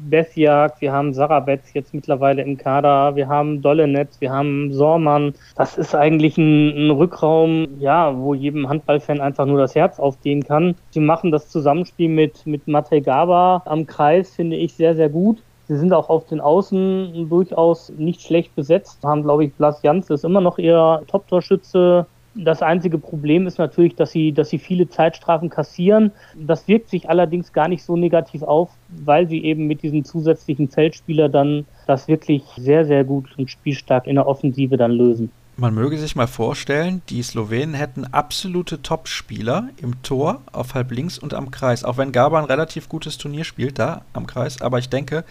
Besjak, 0.09 0.79
wir 0.79 0.91
haben 0.91 1.13
Sarabetz 1.13 1.73
jetzt 1.73 1.93
mittlerweile 1.93 2.41
im 2.43 2.57
Kader, 2.57 3.15
wir 3.15 3.27
haben 3.27 3.61
Dollenetz, 3.61 4.21
wir 4.21 4.31
haben 4.31 4.71
Sormann. 4.71 5.33
Das 5.55 5.77
ist 5.77 5.95
eigentlich 5.95 6.37
ein, 6.37 6.87
ein 6.87 6.91
Rückraum, 6.91 7.67
ja, 7.79 8.17
wo 8.17 8.33
jedem 8.33 8.69
Handballfan 8.69 9.21
einfach 9.21 9.45
nur 9.45 9.59
das 9.59 9.75
Herz 9.75 9.99
aufgehen 9.99 10.43
kann. 10.43 10.75
Sie 10.91 11.01
machen 11.01 11.31
das 11.31 11.49
Zusammenspiel 11.49 12.09
mit, 12.09 12.45
mit 12.45 12.67
Matej 12.67 13.01
Gaba 13.01 13.63
am 13.65 13.85
Kreis, 13.85 14.35
finde 14.35 14.55
ich, 14.55 14.73
sehr, 14.73 14.95
sehr 14.95 15.09
gut. 15.09 15.41
Sie 15.67 15.77
sind 15.77 15.91
auch 15.93 16.09
auf 16.09 16.25
den 16.27 16.39
Außen 16.39 17.29
durchaus 17.29 17.91
nicht 17.97 18.21
schlecht 18.21 18.55
besetzt. 18.55 18.99
Haben, 19.03 19.23
glaube 19.23 19.45
ich, 19.45 19.53
Blas 19.53 19.81
Jans 19.83 20.09
ist 20.09 20.23
immer 20.23 20.41
noch 20.41 20.57
ihr 20.57 21.01
Top-Torschütze. 21.07 22.05
Das 22.35 22.61
einzige 22.61 22.99
Problem 22.99 23.47
ist 23.47 23.57
natürlich, 23.57 23.95
dass 23.95 24.11
sie, 24.11 24.31
dass 24.31 24.49
sie 24.49 24.59
viele 24.59 24.87
Zeitstrafen 24.87 25.49
kassieren. 25.49 26.11
Das 26.35 26.67
wirkt 26.67 26.89
sich 26.89 27.09
allerdings 27.09 27.51
gar 27.51 27.67
nicht 27.67 27.83
so 27.83 27.97
negativ 27.97 28.43
auf, 28.43 28.69
weil 28.89 29.27
sie 29.27 29.43
eben 29.43 29.65
mit 29.65 29.81
diesem 29.81 30.05
zusätzlichen 30.05 30.69
Feldspieler 30.69 31.29
dann 31.29 31.65
das 31.87 32.07
wirklich 32.07 32.43
sehr, 32.55 32.85
sehr 32.85 33.03
gut 33.03 33.27
und 33.37 33.49
spielstark 33.49 34.05
in 34.07 34.15
der 34.15 34.27
Offensive 34.27 34.77
dann 34.77 34.91
lösen. 34.91 35.31
Man 35.59 35.73
möge 35.73 35.97
sich 35.97 36.15
mal 36.15 36.27
vorstellen, 36.27 37.01
die 37.09 37.23
Slowenen 37.23 37.73
hätten 37.73 38.05
absolute 38.05 38.83
Top-Spieler 38.83 39.69
im 39.77 40.03
Tor, 40.03 40.43
auf 40.51 40.75
halb 40.75 40.91
links 40.91 41.17
und 41.17 41.33
am 41.33 41.49
Kreis. 41.49 41.83
Auch 41.83 41.97
wenn 41.97 42.11
Gaban 42.11 42.43
ein 42.43 42.47
relativ 42.47 42.87
gutes 42.87 43.17
Turnier 43.17 43.43
spielt 43.43 43.79
da 43.79 44.01
am 44.13 44.27
Kreis. 44.27 44.61
Aber 44.61 44.77
ich 44.77 44.89
denke, 44.89 45.25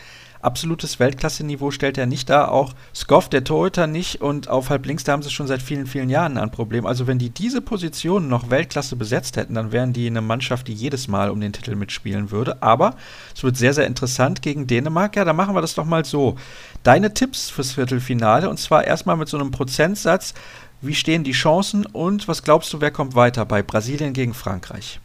absolutes 0.46 1.00
Weltklasse-Niveau 1.00 1.70
stellt 1.70 1.98
er 1.98 2.06
nicht 2.06 2.30
dar. 2.30 2.52
Auch 2.52 2.72
Skoff, 2.94 3.28
der 3.28 3.44
Torhüter, 3.44 3.86
nicht. 3.86 4.22
Und 4.22 4.48
auf 4.48 4.70
halb 4.70 4.86
links, 4.86 5.04
da 5.04 5.12
haben 5.12 5.22
sie 5.22 5.30
schon 5.30 5.48
seit 5.48 5.60
vielen, 5.60 5.86
vielen 5.86 6.08
Jahren 6.08 6.38
ein 6.38 6.50
Problem. 6.50 6.86
Also, 6.86 7.06
wenn 7.06 7.18
die 7.18 7.30
diese 7.30 7.60
Position 7.60 8.28
noch 8.28 8.48
Weltklasse 8.48 8.96
besetzt 8.96 9.36
hätten, 9.36 9.54
dann 9.54 9.72
wären 9.72 9.92
die 9.92 10.06
eine 10.06 10.20
Mannschaft, 10.20 10.68
die 10.68 10.72
jedes 10.72 11.08
Mal 11.08 11.30
um 11.30 11.40
den 11.40 11.52
Titel 11.52 11.74
mitspielen 11.74 12.30
würde. 12.30 12.62
Aber 12.62 12.94
es 13.34 13.42
wird 13.42 13.56
sehr, 13.56 13.74
sehr 13.74 13.86
interessant 13.86 14.40
gegen 14.40 14.66
Dänemark. 14.66 15.16
Ja, 15.16 15.24
dann 15.24 15.36
machen 15.36 15.54
wir 15.54 15.60
das 15.60 15.74
doch 15.74 15.84
mal 15.84 16.04
so. 16.04 16.36
Deine 16.84 17.12
Tipps 17.12 17.50
fürs 17.50 17.72
Viertelfinale 17.72 18.48
und 18.48 18.58
zwar 18.58 18.84
erstmal 18.84 19.16
mit 19.16 19.28
so 19.28 19.36
einem 19.36 19.50
Prozentsatz. 19.50 20.32
Wie 20.80 20.94
stehen 20.94 21.24
die 21.24 21.32
Chancen 21.32 21.86
und 21.86 22.28
was 22.28 22.42
glaubst 22.42 22.72
du, 22.72 22.80
wer 22.80 22.90
kommt 22.90 23.14
weiter 23.14 23.44
bei 23.44 23.62
Brasilien 23.62 24.12
gegen 24.12 24.34
Frankreich? 24.34 25.00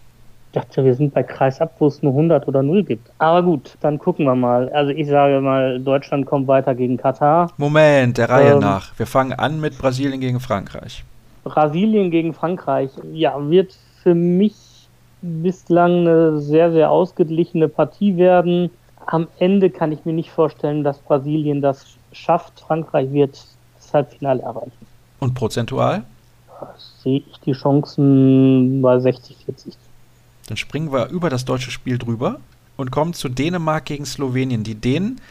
Ich 0.51 0.59
dachte, 0.59 0.83
wir 0.83 0.95
sind 0.95 1.13
bei 1.13 1.23
Kreisab, 1.23 1.75
wo 1.79 1.87
es 1.87 2.03
nur 2.03 2.11
100 2.11 2.45
oder 2.45 2.61
0 2.61 2.83
gibt. 2.83 3.09
Aber 3.19 3.41
gut, 3.41 3.77
dann 3.79 3.97
gucken 3.97 4.25
wir 4.25 4.35
mal. 4.35 4.67
Also 4.73 4.91
ich 4.91 5.07
sage 5.07 5.39
mal, 5.39 5.79
Deutschland 5.79 6.25
kommt 6.25 6.45
weiter 6.49 6.75
gegen 6.75 6.97
Katar. 6.97 7.53
Moment, 7.55 8.17
der 8.17 8.29
Reihe 8.29 8.51
ähm, 8.51 8.59
nach. 8.59 8.91
Wir 8.99 9.07
fangen 9.07 9.31
an 9.31 9.61
mit 9.61 9.77
Brasilien 9.77 10.19
gegen 10.19 10.41
Frankreich. 10.41 11.05
Brasilien 11.45 12.11
gegen 12.11 12.33
Frankreich, 12.33 12.89
ja, 13.13 13.33
wird 13.49 13.77
für 14.03 14.13
mich 14.13 14.55
bislang 15.21 16.01
eine 16.01 16.41
sehr, 16.41 16.73
sehr 16.73 16.91
ausgeglichene 16.91 17.69
Partie 17.69 18.17
werden. 18.17 18.71
Am 19.05 19.29
Ende 19.39 19.69
kann 19.69 19.93
ich 19.93 20.03
mir 20.03 20.13
nicht 20.13 20.31
vorstellen, 20.31 20.83
dass 20.83 20.97
Brasilien 20.97 21.61
das 21.61 21.85
schafft. 22.11 22.59
Frankreich 22.59 23.09
wird 23.13 23.41
das 23.77 23.93
Halbfinale 23.93 24.41
erreichen. 24.41 24.85
Und 25.21 25.33
prozentual? 25.33 26.03
Sehe 27.01 27.23
ich 27.31 27.39
die 27.39 27.53
Chancen 27.53 28.81
bei 28.81 28.99
60, 28.99 29.45
40. 29.45 29.77
Dann 30.51 30.57
springen 30.57 30.91
wir 30.91 31.07
über 31.07 31.29
das 31.29 31.45
deutsche 31.45 31.71
Spiel 31.71 31.97
drüber 31.97 32.41
und 32.75 32.91
kommen 32.91 33.13
zu 33.13 33.29
Dänemark 33.29 33.85
gegen 33.85 34.05
Slowenien. 34.05 34.65
Die 34.65 34.75
Dänen, 34.75 35.21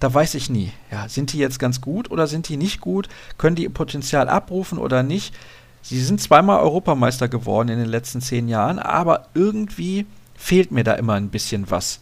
da 0.00 0.12
weiß 0.12 0.34
ich 0.34 0.50
nie. 0.50 0.72
Ja, 0.90 1.08
sind 1.08 1.32
die 1.32 1.38
jetzt 1.38 1.60
ganz 1.60 1.80
gut 1.80 2.10
oder 2.10 2.26
sind 2.26 2.48
die 2.48 2.56
nicht 2.56 2.80
gut? 2.80 3.08
Können 3.38 3.54
die 3.54 3.62
ihr 3.62 3.72
Potenzial 3.72 4.28
abrufen 4.28 4.78
oder 4.78 5.04
nicht? 5.04 5.32
Sie 5.80 6.00
sind 6.00 6.20
zweimal 6.20 6.58
Europameister 6.58 7.28
geworden 7.28 7.68
in 7.68 7.78
den 7.78 7.88
letzten 7.88 8.20
zehn 8.20 8.48
Jahren, 8.48 8.80
aber 8.80 9.28
irgendwie 9.34 10.06
fehlt 10.34 10.72
mir 10.72 10.82
da 10.82 10.94
immer 10.94 11.12
ein 11.12 11.28
bisschen 11.28 11.70
was. 11.70 12.00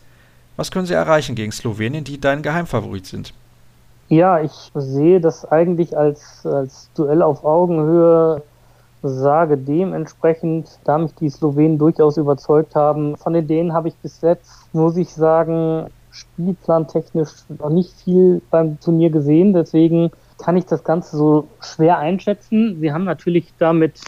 Was 0.57 0.71
können 0.71 0.87
sie 0.87 0.95
erreichen 0.95 1.35
gegen 1.35 1.52
Slowenien, 1.52 2.05
die 2.05 2.19
dein 2.19 2.41
Geheimfavorit 2.41 3.05
sind? 3.05 3.35
Ja, 4.09 4.41
ich 4.41 4.73
sehe 4.75 5.21
das 5.21 5.45
eigentlich 5.45 5.95
als, 5.95 6.47
als 6.47 6.88
Duell 6.95 7.21
auf 7.21 7.45
Augenhöhe 7.45 8.43
sage 9.02 9.56
dementsprechend, 9.59 10.78
da 10.85 10.99
mich 10.99 11.14
die 11.14 11.30
Slowenen 11.30 11.78
durchaus 11.78 12.16
überzeugt 12.16 12.75
haben, 12.75 13.16
von 13.16 13.32
den 13.32 13.47
Dänen 13.47 13.73
habe 13.73 13.88
ich 13.88 13.97
bis 13.97 14.21
jetzt, 14.21 14.73
muss 14.73 14.97
ich 14.97 15.09
sagen, 15.11 15.87
spielplantechnisch 16.11 17.30
noch 17.59 17.71
nicht 17.71 17.92
viel 18.02 18.42
beim 18.50 18.78
Turnier 18.80 19.11
gesehen. 19.11 19.52
Deswegen 19.52 20.11
kann 20.42 20.56
ich 20.56 20.66
das 20.66 20.85
Ganze 20.85 21.16
so 21.16 21.49
schwer 21.61 21.99
einschätzen. 21.99 22.78
Sie 22.80 22.92
haben 22.92 23.04
natürlich 23.04 23.52
da 23.59 23.73
mit 23.73 24.00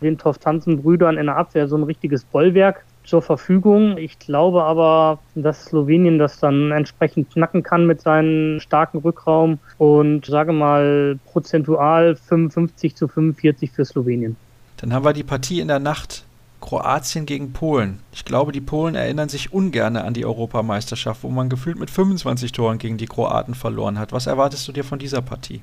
den 0.00 0.18
Toftanzen-Brüdern 0.18 1.18
in 1.18 1.26
der 1.26 1.36
Abwehr 1.36 1.68
so 1.68 1.76
ein 1.76 1.82
richtiges 1.82 2.24
Bollwerk 2.24 2.84
zur 3.10 3.22
Verfügung. 3.22 3.98
Ich 3.98 4.18
glaube 4.20 4.62
aber, 4.62 5.18
dass 5.34 5.64
Slowenien 5.64 6.18
das 6.18 6.38
dann 6.38 6.70
entsprechend 6.70 7.30
knacken 7.32 7.64
kann 7.64 7.86
mit 7.86 8.00
seinem 8.00 8.60
starken 8.60 8.98
Rückraum 8.98 9.58
und 9.78 10.24
sage 10.26 10.52
mal 10.52 11.18
prozentual 11.26 12.14
55 12.14 12.94
zu 12.94 13.08
45 13.08 13.72
für 13.72 13.84
Slowenien. 13.84 14.36
Dann 14.76 14.94
haben 14.94 15.04
wir 15.04 15.12
die 15.12 15.24
Partie 15.24 15.60
in 15.60 15.68
der 15.68 15.80
Nacht. 15.80 16.24
Kroatien 16.60 17.24
gegen 17.24 17.54
Polen. 17.54 18.00
Ich 18.12 18.26
glaube, 18.26 18.52
die 18.52 18.60
Polen 18.60 18.94
erinnern 18.94 19.30
sich 19.30 19.52
ungern 19.52 19.96
an 19.96 20.12
die 20.12 20.26
Europameisterschaft, 20.26 21.22
wo 21.22 21.30
man 21.30 21.48
gefühlt 21.48 21.78
mit 21.78 21.90
25 21.90 22.52
Toren 22.52 22.76
gegen 22.76 22.98
die 22.98 23.06
Kroaten 23.06 23.54
verloren 23.54 23.98
hat. 23.98 24.12
Was 24.12 24.26
erwartest 24.26 24.68
du 24.68 24.72
dir 24.72 24.84
von 24.84 24.98
dieser 24.98 25.22
Partie? 25.22 25.62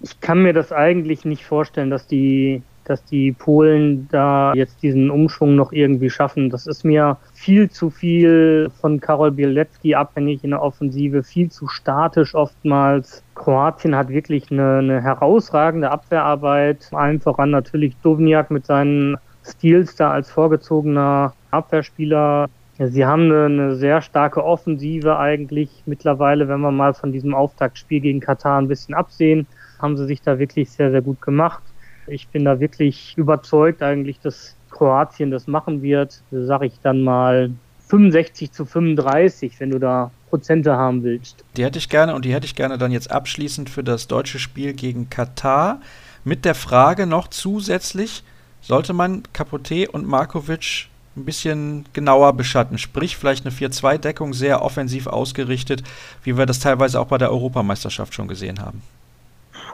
Ich 0.00 0.20
kann 0.20 0.42
mir 0.44 0.52
das 0.52 0.70
eigentlich 0.70 1.24
nicht 1.24 1.44
vorstellen, 1.44 1.90
dass 1.90 2.06
die 2.06 2.62
dass 2.88 3.04
die 3.04 3.32
Polen 3.32 4.08
da 4.10 4.52
jetzt 4.54 4.82
diesen 4.82 5.10
Umschwung 5.10 5.56
noch 5.56 5.72
irgendwie 5.72 6.10
schaffen. 6.10 6.50
Das 6.50 6.66
ist 6.66 6.84
mir 6.84 7.16
viel 7.34 7.70
zu 7.70 7.90
viel 7.90 8.70
von 8.80 9.00
Karol 9.00 9.32
Bielecki 9.32 9.94
abhängig 9.94 10.44
in 10.44 10.50
der 10.50 10.62
Offensive, 10.62 11.22
viel 11.22 11.50
zu 11.50 11.68
statisch 11.68 12.34
oftmals. 12.34 13.22
Kroatien 13.34 13.94
hat 13.94 14.08
wirklich 14.08 14.50
eine, 14.50 14.78
eine 14.78 15.02
herausragende 15.02 15.90
Abwehrarbeit. 15.90 16.88
Allen 16.92 17.20
voran 17.20 17.50
natürlich 17.50 17.96
Dovniak 18.02 18.50
mit 18.50 18.66
seinen 18.66 19.16
Stils 19.44 19.96
da 19.96 20.10
als 20.10 20.30
vorgezogener 20.30 21.32
Abwehrspieler. 21.50 22.48
Sie 22.78 23.04
haben 23.04 23.24
eine, 23.24 23.44
eine, 23.46 23.74
sehr 23.74 24.00
starke 24.02 24.44
Offensive 24.44 25.18
eigentlich 25.18 25.82
mittlerweile, 25.86 26.48
wenn 26.48 26.60
wir 26.60 26.70
mal 26.70 26.94
von 26.94 27.10
diesem 27.10 27.34
Auftaktspiel 27.34 28.00
gegen 28.00 28.20
Katar 28.20 28.60
ein 28.60 28.68
bisschen 28.68 28.94
absehen, 28.94 29.46
haben 29.80 29.96
sie 29.96 30.06
sich 30.06 30.22
da 30.22 30.38
wirklich 30.38 30.70
sehr, 30.70 30.90
sehr 30.90 31.02
gut 31.02 31.20
gemacht. 31.20 31.62
Ich 32.10 32.28
bin 32.28 32.44
da 32.44 32.60
wirklich 32.60 33.14
überzeugt 33.16 33.82
eigentlich, 33.82 34.20
dass 34.20 34.56
Kroatien 34.70 35.30
das 35.30 35.46
machen 35.46 35.82
wird. 35.82 36.22
Sage 36.30 36.66
ich 36.66 36.74
dann 36.82 37.02
mal 37.02 37.50
65 37.88 38.52
zu 38.52 38.64
35, 38.64 39.58
wenn 39.58 39.70
du 39.70 39.78
da 39.78 40.10
Prozente 40.28 40.76
haben 40.76 41.02
willst. 41.02 41.44
Die 41.56 41.64
hätte 41.64 41.78
ich 41.78 41.88
gerne 41.88 42.14
und 42.14 42.24
die 42.24 42.32
hätte 42.32 42.46
ich 42.46 42.54
gerne 42.54 42.78
dann 42.78 42.92
jetzt 42.92 43.10
abschließend 43.10 43.70
für 43.70 43.82
das 43.82 44.08
deutsche 44.08 44.38
Spiel 44.38 44.74
gegen 44.74 45.08
Katar 45.08 45.80
mit 46.24 46.44
der 46.44 46.54
Frage 46.54 47.06
noch 47.06 47.28
zusätzlich, 47.28 48.22
sollte 48.60 48.92
man 48.92 49.22
Capote 49.32 49.90
und 49.90 50.06
Markovic 50.06 50.88
ein 51.16 51.24
bisschen 51.24 51.86
genauer 51.94 52.34
beschatten, 52.34 52.76
sprich 52.76 53.16
vielleicht 53.16 53.46
eine 53.46 53.54
4-2-Deckung 53.54 54.34
sehr 54.34 54.62
offensiv 54.62 55.06
ausgerichtet, 55.06 55.82
wie 56.22 56.36
wir 56.36 56.46
das 56.46 56.60
teilweise 56.60 57.00
auch 57.00 57.06
bei 57.06 57.18
der 57.18 57.30
Europameisterschaft 57.30 58.14
schon 58.14 58.28
gesehen 58.28 58.60
haben 58.60 58.82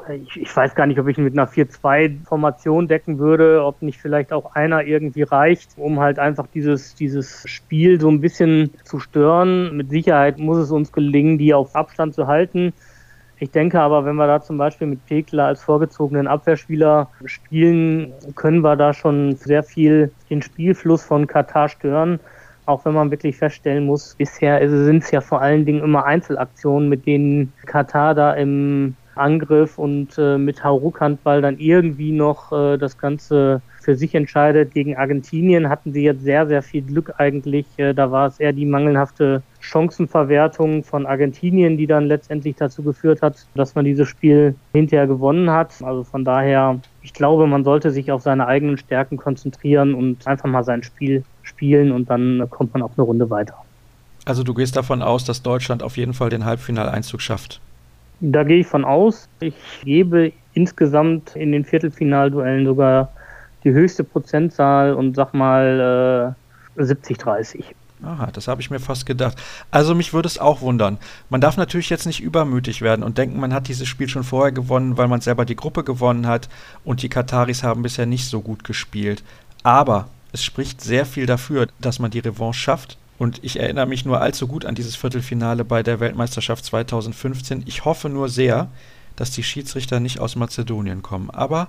ich, 0.08 0.42
ich, 0.42 0.56
weiß 0.56 0.74
gar 0.74 0.86
nicht, 0.86 0.98
ob 0.98 1.08
ich 1.08 1.16
mit 1.18 1.32
einer 1.32 1.48
4-2-Formation 1.48 2.88
decken 2.88 3.18
würde, 3.18 3.64
ob 3.64 3.80
nicht 3.82 3.98
vielleicht 3.98 4.32
auch 4.32 4.54
einer 4.54 4.84
irgendwie 4.84 5.22
reicht, 5.22 5.70
um 5.76 6.00
halt 6.00 6.18
einfach 6.18 6.46
dieses, 6.48 6.94
dieses 6.94 7.48
Spiel 7.48 8.00
so 8.00 8.10
ein 8.10 8.20
bisschen 8.20 8.70
zu 8.84 9.00
stören. 9.00 9.76
Mit 9.76 9.90
Sicherheit 9.90 10.38
muss 10.38 10.58
es 10.58 10.70
uns 10.70 10.92
gelingen, 10.92 11.38
die 11.38 11.54
auf 11.54 11.74
Abstand 11.74 12.14
zu 12.14 12.26
halten. 12.26 12.72
Ich 13.38 13.50
denke 13.50 13.80
aber, 13.80 14.04
wenn 14.04 14.16
wir 14.16 14.26
da 14.26 14.40
zum 14.40 14.58
Beispiel 14.58 14.86
mit 14.86 15.04
Pekler 15.06 15.46
als 15.46 15.62
vorgezogenen 15.62 16.28
Abwehrspieler 16.28 17.10
spielen, 17.24 18.12
können 18.36 18.60
wir 18.60 18.76
da 18.76 18.94
schon 18.94 19.34
sehr 19.36 19.62
viel 19.62 20.12
den 20.30 20.40
Spielfluss 20.40 21.02
von 21.02 21.26
Katar 21.26 21.68
stören. 21.68 22.20
Auch 22.66 22.84
wenn 22.84 22.94
man 22.94 23.10
wirklich 23.10 23.36
feststellen 23.36 23.84
muss, 23.84 24.14
bisher 24.14 24.66
sind 24.68 25.02
es 25.02 25.10
ja 25.10 25.20
vor 25.20 25.42
allen 25.42 25.66
Dingen 25.66 25.82
immer 25.82 26.06
Einzelaktionen, 26.06 26.88
mit 26.88 27.06
denen 27.06 27.52
Katar 27.66 28.14
da 28.14 28.32
im 28.32 28.96
Angriff 29.16 29.78
und 29.78 30.16
äh, 30.18 30.38
mit 30.38 30.62
Hauruck-Handball 30.62 31.42
dann 31.42 31.59
irgendwie 31.59 32.12
noch 32.12 32.52
äh, 32.52 32.76
das 32.76 32.99
Ganze 32.99 33.62
für 33.80 33.97
sich 33.97 34.14
entscheidet. 34.14 34.73
Gegen 34.73 34.97
Argentinien 34.97 35.68
hatten 35.68 35.92
sie 35.92 36.02
jetzt 36.02 36.23
sehr, 36.23 36.47
sehr 36.47 36.62
viel 36.62 36.83
Glück 36.83 37.14
eigentlich. 37.18 37.66
Äh, 37.76 37.94
da 37.94 38.11
war 38.11 38.26
es 38.26 38.40
eher 38.40 38.52
die 38.52 38.64
mangelhafte 38.64 39.42
Chancenverwertung 39.61 40.85
von 40.85 41.06
Argentinien, 41.06 41.76
die 41.76 41.87
dann 41.87 42.06
letztendlich 42.06 42.56
dazu 42.56 42.83
geführt 42.83 43.23
hat, 43.23 43.47
dass 43.54 43.75
man 43.75 43.85
dieses 43.85 44.09
Spiel 44.09 44.54
hinterher 44.73 45.06
gewonnen 45.06 45.50
hat. 45.50 45.83
Also 45.83 46.04
von 46.04 46.25
daher, 46.25 46.80
ich 47.02 47.12
glaube, 47.12 47.47
man 47.47 47.64
sollte 47.64 47.90
sich 47.90 48.11
auf 48.11 48.23
seine 48.23 48.47
eigenen 48.47 48.78
Stärken 48.78 49.16
konzentrieren 49.16 49.94
und 49.94 50.26
einfach 50.26 50.49
mal 50.49 50.64
sein 50.64 50.83
Spiel 50.83 51.25
spielen 51.42 51.92
und 51.92 52.11
dann 52.11 52.49
kommt 52.50 52.73
man 52.73 52.83
auch 52.83 52.92
eine 52.97 53.04
Runde 53.04 53.30
weiter. 53.30 53.54
Also 54.25 54.42
du 54.42 54.54
gehst 54.54 54.76
davon 54.76 55.02
aus, 55.02 55.25
dass 55.25 55.42
Deutschland 55.42 55.83
auf 55.83 55.97
jeden 55.97 56.14
Fall 56.14 56.30
den 56.30 56.44
Halbfinaleinzug 56.47 57.21
schafft. 57.21 57.61
Da 58.26 58.43
gehe 58.43 58.61
ich 58.61 58.66
von 58.66 58.87
aus. 58.87 59.28
Ich 59.40 59.54
gebe 59.85 60.33
insgesamt 60.54 61.37
in 61.37 61.52
den 61.52 61.64
Viertelfinalduellen 61.64 62.64
sogar 62.64 63.12
die 63.64 63.73
höchste 63.73 64.02
Prozentzahl 64.02 64.95
und 64.95 65.14
sag 65.14 65.35
mal 65.35 66.35
äh, 66.78 66.83
70-30. 66.83 67.64
Aha, 68.02 68.31
das 68.33 68.49
habe 68.49 68.62
ich 68.62 68.71
mir 68.71 68.81
fast 68.81 69.04
gedacht. 69.04 69.37
Also 69.71 69.95
mich 69.95 70.14
würde 70.14 70.26
es 70.26 70.38
auch 70.38 70.62
wundern. 70.62 70.99
Man 71.28 71.43
darf 71.43 71.59
natürlich 71.59 71.90
jetzt 71.90 72.07
nicht 72.07 72.21
übermütig 72.21 72.81
werden 72.81 73.02
und 73.02 73.19
denken, 73.19 73.38
man 73.38 73.52
hat 73.52 73.69
dieses 73.69 73.88
Spiel 73.88 74.09
schon 74.09 74.25
vorher 74.25 74.52
gewonnen, 74.52 74.97
weil 74.97 75.09
man 75.09 75.21
selber 75.21 75.45
die 75.45 75.57
Gruppe 75.57 75.85
gewonnen 75.85 76.26
hat 76.26 76.49
und 76.83 77.02
die 77.02 77.09
Kataris 77.11 77.62
haben 77.62 77.83
bisher 77.83 78.07
nicht 78.07 78.28
so 78.28 78.40
gut 78.40 78.64
gespielt. 78.64 79.23
Aber 79.62 80.09
es 80.33 80.43
spricht 80.43 80.81
sehr 80.81 81.04
viel 81.04 81.26
dafür, 81.26 81.69
dass 81.78 81.99
man 81.99 82.11
die 82.11 82.21
Revanche 82.21 82.59
schafft 82.59 82.99
und 83.18 83.42
ich 83.42 83.61
erinnere 83.61 83.87
mich 83.87 84.04
nur 84.04 84.21
allzu 84.21 84.47
gut 84.47 84.64
an 84.64 84.75
dieses 84.75 84.97
Viertelfinale 84.97 85.64
bei 85.64 85.83
der 85.83 86.00
Weltmeisterschaft 86.00 86.64
2015. 86.64 87.62
Ich 87.66 87.85
hoffe 87.85 88.09
nur 88.09 88.28
sehr, 88.28 88.68
dass 89.16 89.30
die 89.30 89.44
Schiedsrichter 89.44 90.00
nicht 90.00 90.18
aus 90.18 90.37
Mazedonien 90.37 91.02
kommen. 91.02 91.30
Aber 91.30 91.68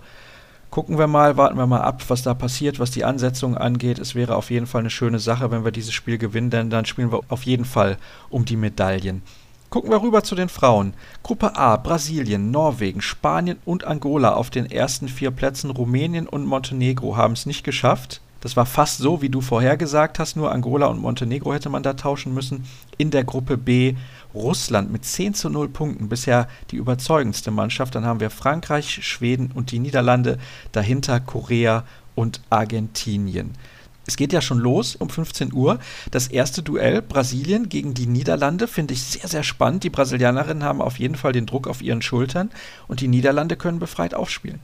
gucken 0.71 0.97
wir 0.97 1.07
mal, 1.07 1.37
warten 1.37 1.57
wir 1.57 1.67
mal 1.67 1.81
ab, 1.81 2.03
was 2.07 2.23
da 2.23 2.33
passiert, 2.33 2.79
was 2.79 2.91
die 2.91 3.05
Ansetzung 3.05 3.55
angeht. 3.55 3.99
Es 3.99 4.15
wäre 4.15 4.35
auf 4.35 4.49
jeden 4.49 4.65
Fall 4.65 4.81
eine 4.81 4.89
schöne 4.89 5.19
Sache, 5.19 5.51
wenn 5.51 5.63
wir 5.63 5.71
dieses 5.71 5.93
Spiel 5.93 6.17
gewinnen, 6.17 6.49
denn 6.49 6.69
dann 6.69 6.85
spielen 6.85 7.11
wir 7.11 7.21
auf 7.29 7.43
jeden 7.43 7.65
Fall 7.65 7.97
um 8.29 8.45
die 8.45 8.57
Medaillen. 8.57 9.21
Gucken 9.69 9.91
wir 9.91 10.01
rüber 10.01 10.23
zu 10.23 10.35
den 10.35 10.49
Frauen. 10.49 10.93
Gruppe 11.21 11.57
A, 11.57 11.75
Brasilien, 11.77 12.49
Norwegen, 12.49 13.01
Spanien 13.01 13.57
und 13.65 13.83
Angola 13.83 14.33
auf 14.33 14.49
den 14.49 14.69
ersten 14.69 15.07
vier 15.07 15.31
Plätzen. 15.31 15.69
Rumänien 15.69 16.27
und 16.27 16.45
Montenegro 16.45 17.17
haben 17.17 17.33
es 17.33 17.45
nicht 17.45 17.63
geschafft. 17.63 18.21
Das 18.45 18.55
war 18.55 18.67
fast 18.67 18.99
so, 18.99 19.23
wie 19.23 19.29
du 19.29 19.41
vorhergesagt 19.41 20.19
hast, 20.19 20.35
nur 20.35 20.51
Angola 20.51 20.85
und 20.85 21.01
Montenegro 21.01 21.51
hätte 21.51 21.69
man 21.69 21.81
da 21.81 21.93
tauschen 21.93 22.31
müssen. 22.31 22.63
In 22.95 23.09
der 23.09 23.23
Gruppe 23.23 23.57
B 23.57 23.95
Russland 24.35 24.91
mit 24.91 25.03
10 25.03 25.33
zu 25.33 25.49
0 25.49 25.67
Punkten, 25.69 26.09
bisher 26.09 26.47
die 26.69 26.75
überzeugendste 26.75 27.49
Mannschaft. 27.49 27.95
Dann 27.95 28.05
haben 28.05 28.19
wir 28.19 28.29
Frankreich, 28.29 29.03
Schweden 29.03 29.49
und 29.51 29.71
die 29.71 29.79
Niederlande, 29.79 30.37
dahinter 30.73 31.19
Korea 31.19 31.85
und 32.13 32.39
Argentinien. 32.51 33.53
Es 34.05 34.15
geht 34.15 34.31
ja 34.31 34.41
schon 34.41 34.59
los 34.59 34.95
um 34.95 35.09
15 35.09 35.51
Uhr. 35.51 35.79
Das 36.11 36.27
erste 36.27 36.61
Duell 36.61 37.01
Brasilien 37.01 37.67
gegen 37.67 37.95
die 37.95 38.05
Niederlande 38.05 38.67
finde 38.67 38.93
ich 38.93 39.01
sehr, 39.01 39.27
sehr 39.27 39.41
spannend. 39.41 39.83
Die 39.83 39.89
Brasilianerinnen 39.89 40.63
haben 40.63 40.83
auf 40.83 40.99
jeden 40.99 41.15
Fall 41.15 41.31
den 41.31 41.47
Druck 41.47 41.67
auf 41.67 41.81
ihren 41.81 42.03
Schultern 42.03 42.51
und 42.87 43.01
die 43.01 43.07
Niederlande 43.07 43.55
können 43.55 43.79
befreit 43.79 44.13
aufspielen. 44.13 44.59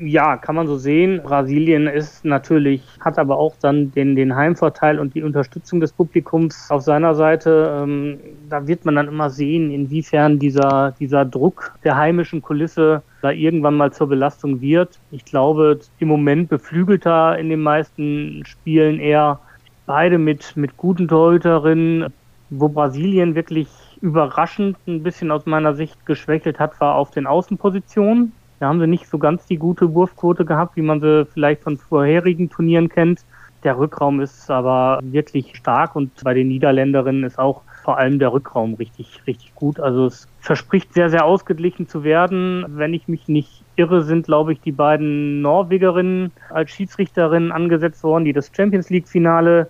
Ja, 0.00 0.36
kann 0.36 0.54
man 0.54 0.68
so 0.68 0.76
sehen. 0.76 1.20
Brasilien 1.24 1.88
ist 1.88 2.24
natürlich, 2.24 2.82
hat 3.00 3.18
aber 3.18 3.36
auch 3.36 3.56
dann 3.60 3.90
den, 3.90 4.14
den 4.14 4.36
Heimvorteil 4.36 5.00
und 5.00 5.14
die 5.14 5.24
Unterstützung 5.24 5.80
des 5.80 5.92
Publikums 5.92 6.70
auf 6.70 6.82
seiner 6.82 7.16
Seite. 7.16 7.82
Ähm, 7.82 8.20
da 8.48 8.68
wird 8.68 8.84
man 8.84 8.94
dann 8.94 9.08
immer 9.08 9.28
sehen, 9.28 9.72
inwiefern 9.72 10.38
dieser, 10.38 10.94
dieser 11.00 11.24
Druck 11.24 11.72
der 11.82 11.96
heimischen 11.96 12.42
Kulisse 12.42 13.02
da 13.22 13.32
irgendwann 13.32 13.74
mal 13.74 13.92
zur 13.92 14.06
Belastung 14.06 14.60
wird. 14.60 15.00
Ich 15.10 15.24
glaube, 15.24 15.80
im 15.98 16.06
Moment 16.06 16.48
beflügelt 16.48 17.04
er 17.04 17.36
in 17.36 17.48
den 17.48 17.60
meisten 17.60 18.44
Spielen 18.46 19.00
eher 19.00 19.40
beide 19.86 20.18
mit, 20.18 20.56
mit 20.56 20.76
guten 20.76 21.08
Torhüterinnen, 21.08 22.12
wo 22.50 22.68
Brasilien 22.68 23.34
wirklich 23.34 23.68
überraschend 24.00 24.76
ein 24.86 25.02
bisschen 25.02 25.32
aus 25.32 25.44
meiner 25.46 25.74
Sicht 25.74 26.06
geschwächelt 26.06 26.60
hat, 26.60 26.80
war 26.80 26.94
auf 26.94 27.10
den 27.10 27.26
Außenpositionen. 27.26 28.32
Da 28.60 28.68
haben 28.68 28.80
sie 28.80 28.86
nicht 28.86 29.06
so 29.06 29.18
ganz 29.18 29.46
die 29.46 29.56
gute 29.56 29.94
Wurfquote 29.94 30.44
gehabt, 30.44 30.76
wie 30.76 30.82
man 30.82 31.00
sie 31.00 31.26
vielleicht 31.26 31.62
von 31.62 31.76
vorherigen 31.76 32.50
Turnieren 32.50 32.88
kennt. 32.88 33.24
Der 33.64 33.78
Rückraum 33.78 34.20
ist 34.20 34.50
aber 34.50 35.00
wirklich 35.02 35.56
stark 35.56 35.96
und 35.96 36.22
bei 36.22 36.34
den 36.34 36.48
Niederländerinnen 36.48 37.24
ist 37.24 37.38
auch 37.38 37.62
vor 37.82 37.98
allem 37.98 38.18
der 38.18 38.32
Rückraum 38.32 38.74
richtig, 38.74 39.22
richtig 39.26 39.54
gut. 39.54 39.80
Also 39.80 40.06
es 40.06 40.28
verspricht 40.40 40.94
sehr, 40.94 41.10
sehr 41.10 41.24
ausgeglichen 41.24 41.88
zu 41.88 42.04
werden. 42.04 42.64
Wenn 42.68 42.94
ich 42.94 43.08
mich 43.08 43.28
nicht 43.28 43.64
irre, 43.76 44.02
sind, 44.02 44.26
glaube 44.26 44.52
ich, 44.52 44.60
die 44.60 44.72
beiden 44.72 45.40
Norwegerinnen 45.40 46.30
als 46.50 46.70
Schiedsrichterinnen 46.70 47.50
angesetzt 47.50 48.04
worden, 48.04 48.24
die 48.24 48.32
das 48.32 48.50
Champions 48.54 48.90
League 48.90 49.08
Finale 49.08 49.68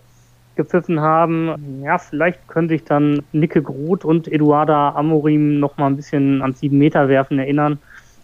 gepfiffen 0.56 1.00
haben. 1.00 1.82
Ja, 1.82 1.98
vielleicht 1.98 2.46
können 2.48 2.68
sich 2.68 2.84
dann 2.84 3.22
Nicke 3.32 3.62
Groth 3.62 4.04
und 4.04 4.28
Eduarda 4.28 4.90
Amorim 4.96 5.60
noch 5.60 5.78
mal 5.78 5.86
ein 5.86 5.96
bisschen 5.96 6.42
ans 6.42 6.60
sieben 6.60 6.78
Meter 6.78 7.08
werfen 7.08 7.38
erinnern. 7.38 7.78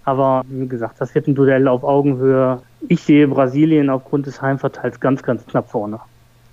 Aber 0.05 0.45
wie 0.49 0.69
gesagt, 0.69 1.01
das 1.01 1.15
wird 1.15 1.29
ein 1.29 1.35
Duell 1.35 1.67
auf 1.67 1.83
Augenhöhe. 1.83 2.61
Ich 2.89 3.03
sehe 3.03 3.27
Brasilien 3.27 3.89
aufgrund 3.89 4.27
des 4.27 4.43
Heimverteils 4.43 5.01
ganz, 5.01 5.23
ganz 5.23 5.47
knapp 5.47 5.71
vorne. 5.71 5.99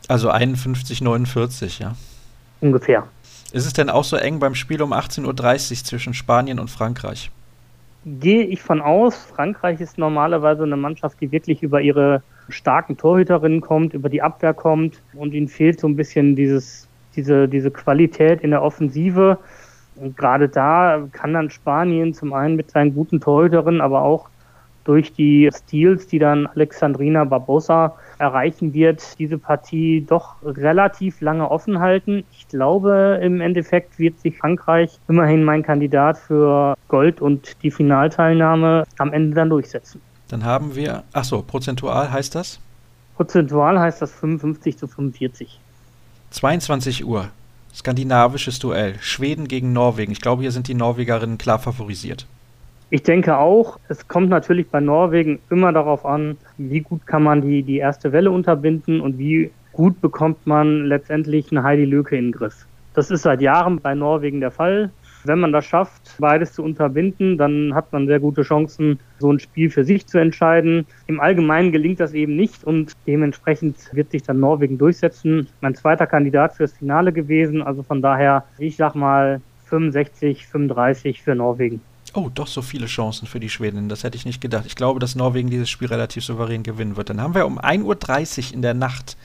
Also 0.07 0.29
51, 0.29 1.01
49, 1.01 1.79
ja. 1.79 1.95
Ungefähr. 2.61 3.03
Ist 3.51 3.65
es 3.65 3.73
denn 3.73 3.89
auch 3.89 4.05
so 4.05 4.15
eng 4.15 4.39
beim 4.39 4.55
Spiel 4.55 4.81
um 4.81 4.93
18.30 4.93 5.25
Uhr 5.71 5.83
zwischen 5.83 6.13
Spanien 6.13 6.59
und 6.59 6.69
Frankreich? 6.69 7.31
Gehe 8.05 8.43
ich 8.43 8.61
von 8.61 8.81
aus. 8.81 9.15
Frankreich 9.15 9.81
ist 9.81 9.97
normalerweise 9.97 10.63
eine 10.63 10.77
Mannschaft, 10.77 11.19
die 11.21 11.31
wirklich 11.31 11.61
über 11.61 11.81
ihre 11.81 12.23
starken 12.49 12.97
Torhüterinnen 12.97 13.61
kommt, 13.61 13.93
über 13.93 14.09
die 14.09 14.21
Abwehr 14.21 14.53
kommt 14.53 15.01
und 15.13 15.33
ihnen 15.33 15.47
fehlt 15.47 15.79
so 15.79 15.87
ein 15.87 15.95
bisschen 15.95 16.35
dieses, 16.35 16.87
diese, 17.15 17.47
diese 17.47 17.71
Qualität 17.71 18.41
in 18.41 18.51
der 18.51 18.63
Offensive. 18.63 19.37
Und 19.95 20.17
gerade 20.17 20.49
da 20.49 21.07
kann 21.11 21.33
dann 21.33 21.49
Spanien 21.49 22.13
zum 22.13 22.33
einen 22.33 22.55
mit 22.55 22.71
seinen 22.71 22.93
guten 22.93 23.19
Torhüterinnen, 23.19 23.81
aber 23.81 24.01
auch 24.01 24.29
durch 24.83 25.13
die 25.13 25.49
Steals, 25.53 26.07
die 26.07 26.19
dann 26.19 26.47
Alexandrina 26.47 27.23
Barbosa 27.23 27.95
erreichen 28.17 28.73
wird, 28.73 29.17
diese 29.19 29.37
Partie 29.37 30.05
doch 30.07 30.35
relativ 30.43 31.21
lange 31.21 31.49
offen 31.49 31.79
halten. 31.79 32.23
Ich 32.31 32.47
glaube, 32.47 33.19
im 33.21 33.41
Endeffekt 33.41 33.99
wird 33.99 34.19
sich 34.19 34.37
Frankreich 34.37 34.99
immerhin 35.07 35.43
mein 35.43 35.63
Kandidat 35.63 36.17
für 36.17 36.75
Gold 36.87 37.21
und 37.21 37.61
die 37.63 37.71
Finalteilnahme 37.71 38.85
am 38.97 39.13
Ende 39.13 39.35
dann 39.35 39.49
durchsetzen. 39.49 40.01
Dann 40.29 40.45
haben 40.45 40.75
wir, 40.75 41.03
ach 41.13 41.25
so, 41.25 41.41
prozentual 41.41 42.11
heißt 42.11 42.35
das? 42.35 42.59
Prozentual 43.17 43.79
heißt 43.79 44.01
das 44.01 44.11
55 44.13 44.77
zu 44.77 44.87
45. 44.87 45.59
22 46.31 47.05
Uhr. 47.05 47.27
Skandinavisches 47.73 48.59
Duell. 48.59 48.95
Schweden 48.99 49.47
gegen 49.47 49.73
Norwegen. 49.73 50.11
Ich 50.11 50.21
glaube, 50.21 50.41
hier 50.41 50.51
sind 50.51 50.67
die 50.67 50.73
Norwegerinnen 50.73 51.37
klar 51.37 51.59
favorisiert. 51.59 52.25
Ich 52.89 53.03
denke 53.03 53.37
auch, 53.37 53.79
es 53.87 54.07
kommt 54.09 54.29
natürlich 54.29 54.67
bei 54.67 54.81
Norwegen 54.81 55.39
immer 55.49 55.71
darauf 55.71 56.05
an, 56.05 56.37
wie 56.57 56.81
gut 56.81 57.07
kann 57.07 57.23
man 57.23 57.41
die, 57.41 57.63
die 57.63 57.77
erste 57.77 58.11
Welle 58.11 58.31
unterbinden 58.31 58.99
und 58.99 59.17
wie 59.17 59.51
gut 59.71 60.01
bekommt 60.01 60.45
man 60.45 60.85
letztendlich 60.85 61.51
eine 61.51 61.63
Heidi 61.63 61.85
Löke 61.85 62.17
in 62.17 62.25
den 62.25 62.31
Griff. 62.33 62.65
Das 62.93 63.09
ist 63.09 63.21
seit 63.21 63.41
Jahren 63.41 63.79
bei 63.79 63.95
Norwegen 63.95 64.41
der 64.41 64.51
Fall. 64.51 64.91
Wenn 65.23 65.39
man 65.39 65.51
das 65.51 65.65
schafft, 65.65 66.15
beides 66.19 66.53
zu 66.53 66.63
unterbinden, 66.63 67.37
dann 67.37 67.73
hat 67.75 67.91
man 67.93 68.07
sehr 68.07 68.19
gute 68.19 68.41
Chancen, 68.41 68.99
so 69.19 69.31
ein 69.31 69.39
Spiel 69.39 69.69
für 69.69 69.83
sich 69.83 70.07
zu 70.07 70.17
entscheiden. 70.17 70.85
Im 71.07 71.19
Allgemeinen 71.19 71.71
gelingt 71.71 71.99
das 71.99 72.13
eben 72.13 72.35
nicht 72.35 72.63
und 72.63 72.93
dementsprechend 73.05 73.75
wird 73.93 74.11
sich 74.11 74.23
dann 74.23 74.39
Norwegen 74.39 74.77
durchsetzen. 74.77 75.47
Mein 75.61 75.75
zweiter 75.75 76.07
Kandidat 76.07 76.55
fürs 76.55 76.73
Finale 76.73 77.13
gewesen, 77.13 77.61
also 77.61 77.83
von 77.83 78.01
daher, 78.01 78.45
ich 78.57 78.75
sag 78.75 78.95
mal 78.95 79.41
65, 79.65 80.47
35 80.47 81.21
für 81.21 81.35
Norwegen. 81.35 81.81
Oh, 82.13 82.29
doch 82.33 82.47
so 82.47 82.61
viele 82.61 82.87
Chancen 82.87 83.25
für 83.25 83.39
die 83.39 83.49
Schweden. 83.49 83.87
Das 83.87 84.03
hätte 84.03 84.17
ich 84.17 84.25
nicht 84.25 84.41
gedacht. 84.41 84.65
Ich 84.65 84.75
glaube, 84.75 84.99
dass 84.99 85.15
Norwegen 85.15 85.49
dieses 85.49 85.69
Spiel 85.69 85.87
relativ 85.87 86.25
souverän 86.25 86.61
gewinnen 86.63 86.97
wird. 86.97 87.09
Dann 87.09 87.21
haben 87.21 87.35
wir 87.35 87.45
um 87.45 87.57
1.30 87.57 88.49
Uhr 88.49 88.53
in 88.55 88.61
der 88.61 88.73
Nacht 88.73 89.15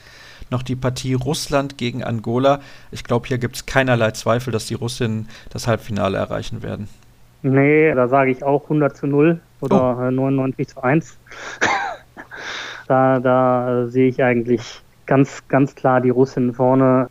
noch 0.49 0.63
die 0.63 0.75
Partie 0.75 1.13
Russland 1.13 1.77
gegen 1.77 2.03
Angola. 2.03 2.59
Ich 2.91 3.03
glaube, 3.03 3.27
hier 3.27 3.37
gibt 3.37 3.55
es 3.55 3.65
keinerlei 3.65 4.11
Zweifel, 4.11 4.51
dass 4.51 4.65
die 4.65 4.73
Russinnen 4.73 5.27
das 5.49 5.67
Halbfinale 5.67 6.17
erreichen 6.17 6.63
werden. 6.63 6.87
Nee, 7.43 7.93
da 7.93 8.07
sage 8.07 8.31
ich 8.31 8.43
auch 8.43 8.63
100 8.63 8.95
zu 8.95 9.07
0 9.07 9.39
oder 9.61 9.97
oh. 9.97 10.11
99 10.11 10.67
zu 10.67 10.83
1. 10.83 11.17
da 12.87 13.19
da 13.19 13.83
äh, 13.83 13.87
sehe 13.87 14.07
ich 14.09 14.23
eigentlich 14.23 14.81
ganz, 15.05 15.43
ganz 15.47 15.75
klar 15.75 16.01
die 16.01 16.09
Russinnen 16.09 16.53
vorne. 16.53 17.09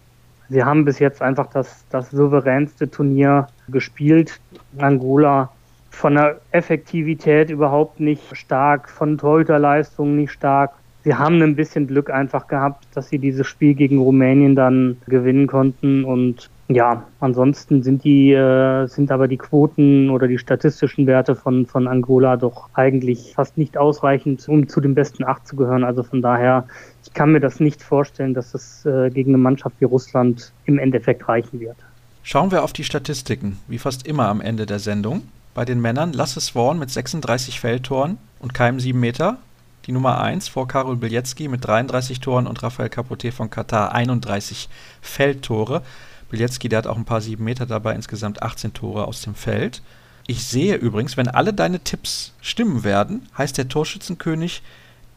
Sie 0.48 0.62
haben 0.62 0.84
bis 0.84 0.98
jetzt 0.98 1.22
einfach 1.22 1.48
das, 1.48 1.84
das 1.90 2.10
souveränste 2.10 2.90
Turnier 2.90 3.48
gespielt. 3.68 4.38
Angola 4.78 5.50
von 5.90 6.14
der 6.14 6.40
Effektivität 6.50 7.50
überhaupt 7.50 8.00
nicht 8.00 8.36
stark, 8.36 8.88
von 8.88 9.16
Torhüterleistungen 9.18 10.16
nicht 10.16 10.30
stark 10.30 10.72
sie 11.06 11.14
haben 11.14 11.40
ein 11.40 11.54
bisschen 11.54 11.86
Glück 11.86 12.10
einfach 12.10 12.48
gehabt, 12.48 12.84
dass 12.92 13.08
sie 13.08 13.20
dieses 13.20 13.46
Spiel 13.46 13.74
gegen 13.74 13.98
Rumänien 13.98 14.56
dann 14.56 14.96
gewinnen 15.06 15.46
konnten 15.46 16.04
und 16.04 16.50
ja, 16.66 17.04
ansonsten 17.20 17.84
sind 17.84 18.02
die, 18.02 18.32
äh, 18.32 18.88
sind 18.88 19.12
aber 19.12 19.28
die 19.28 19.36
Quoten 19.36 20.10
oder 20.10 20.26
die 20.26 20.36
statistischen 20.36 21.06
Werte 21.06 21.36
von, 21.36 21.64
von 21.64 21.86
Angola 21.86 22.36
doch 22.36 22.68
eigentlich 22.74 23.34
fast 23.36 23.56
nicht 23.56 23.78
ausreichend, 23.78 24.48
um 24.48 24.68
zu 24.68 24.80
den 24.80 24.96
besten 24.96 25.22
acht 25.22 25.46
zu 25.46 25.54
gehören. 25.54 25.84
Also 25.84 26.02
von 26.02 26.22
daher, 26.22 26.66
ich 27.04 27.14
kann 27.14 27.30
mir 27.30 27.38
das 27.38 27.60
nicht 27.60 27.84
vorstellen, 27.84 28.34
dass 28.34 28.52
es 28.52 28.84
äh, 28.84 29.08
gegen 29.10 29.30
eine 29.30 29.38
Mannschaft 29.38 29.76
wie 29.78 29.84
Russland 29.84 30.52
im 30.64 30.80
Endeffekt 30.80 31.28
reichen 31.28 31.60
wird. 31.60 31.76
Schauen 32.24 32.50
wir 32.50 32.64
auf 32.64 32.72
die 32.72 32.82
Statistiken, 32.82 33.58
wie 33.68 33.78
fast 33.78 34.04
immer 34.08 34.26
am 34.26 34.40
Ende 34.40 34.66
der 34.66 34.80
Sendung. 34.80 35.22
Bei 35.54 35.64
den 35.64 35.80
Männern 35.80 36.12
Lasse 36.12 36.40
Swan 36.40 36.80
mit 36.80 36.90
36 36.90 37.60
Feldtoren 37.60 38.18
und 38.40 38.54
keinem 38.54 38.80
7 38.80 38.98
Meter, 38.98 39.38
die 39.86 39.92
Nummer 39.92 40.20
1 40.20 40.48
vor 40.48 40.66
Karol 40.66 40.96
Bilecki 40.96 41.48
mit 41.48 41.64
33 41.64 42.20
Toren 42.20 42.46
und 42.46 42.62
Rafael 42.62 42.88
Capote 42.88 43.30
von 43.30 43.50
Katar 43.50 43.92
31 43.92 44.68
Feldtore. 45.00 45.82
Bilecki, 46.28 46.68
der 46.68 46.78
hat 46.78 46.86
auch 46.86 46.96
ein 46.96 47.04
paar 47.04 47.20
7 47.20 47.42
Meter 47.42 47.66
dabei, 47.66 47.94
insgesamt 47.94 48.42
18 48.42 48.72
Tore 48.72 49.06
aus 49.06 49.22
dem 49.22 49.34
Feld. 49.34 49.82
Ich 50.26 50.44
sehe 50.44 50.74
übrigens, 50.74 51.16
wenn 51.16 51.28
alle 51.28 51.54
deine 51.54 51.80
Tipps 51.80 52.32
stimmen 52.40 52.82
werden, 52.82 53.28
heißt 53.38 53.56
der 53.58 53.68
Torschützenkönig 53.68 54.62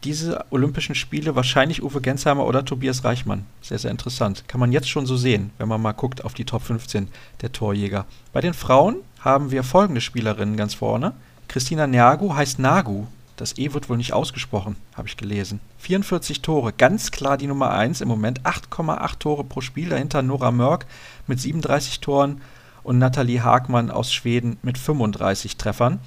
diese 0.04 0.46
Olympischen 0.50 0.94
Spiele 0.94 1.34
wahrscheinlich 1.34 1.82
Uwe 1.82 2.00
Gensheimer 2.00 2.46
oder 2.46 2.64
Tobias 2.64 3.04
Reichmann. 3.04 3.44
Sehr, 3.60 3.78
sehr 3.78 3.90
interessant. 3.90 4.44
Kann 4.46 4.60
man 4.60 4.72
jetzt 4.72 4.88
schon 4.88 5.04
so 5.04 5.16
sehen, 5.16 5.50
wenn 5.58 5.68
man 5.68 5.82
mal 5.82 5.92
guckt 5.92 6.24
auf 6.24 6.32
die 6.32 6.44
Top 6.44 6.62
15 6.62 7.08
der 7.42 7.52
Torjäger. 7.52 8.06
Bei 8.32 8.40
den 8.40 8.54
Frauen 8.54 8.96
haben 9.18 9.50
wir 9.50 9.62
folgende 9.62 10.00
Spielerinnen 10.00 10.56
ganz 10.56 10.74
vorne. 10.74 11.12
Christina 11.48 11.86
Nergo 11.86 12.34
heißt 12.34 12.60
Nagu, 12.60 13.08
das 13.40 13.56
E 13.56 13.72
wird 13.72 13.88
wohl 13.88 13.96
nicht 13.96 14.12
ausgesprochen, 14.12 14.76
habe 14.94 15.08
ich 15.08 15.16
gelesen. 15.16 15.60
44 15.78 16.42
Tore, 16.42 16.72
ganz 16.72 17.10
klar 17.10 17.38
die 17.38 17.46
Nummer 17.46 17.70
1 17.70 18.00
im 18.02 18.08
Moment. 18.08 18.42
8,8 18.42 19.18
Tore 19.18 19.44
pro 19.44 19.60
Spiel. 19.60 19.88
Dahinter 19.88 20.22
Nora 20.22 20.50
Mörk 20.50 20.86
mit 21.26 21.40
37 21.40 22.00
Toren 22.00 22.42
und 22.82 22.98
Nathalie 22.98 23.42
Hagmann 23.42 23.90
aus 23.90 24.12
Schweden 24.12 24.58
mit 24.62 24.76
35 24.76 25.56
Treffern. 25.56 26.00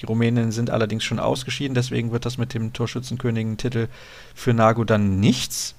Die 0.00 0.06
Rumäninnen 0.06 0.50
sind 0.50 0.70
allerdings 0.70 1.04
schon 1.04 1.20
ausgeschieden, 1.20 1.74
deswegen 1.74 2.10
wird 2.10 2.24
das 2.24 2.38
mit 2.38 2.54
dem 2.54 2.72
Torschützenkönigen-Titel 2.72 3.88
für 4.34 4.54
Nagu 4.54 4.84
dann 4.84 5.20
nichts. 5.20 5.74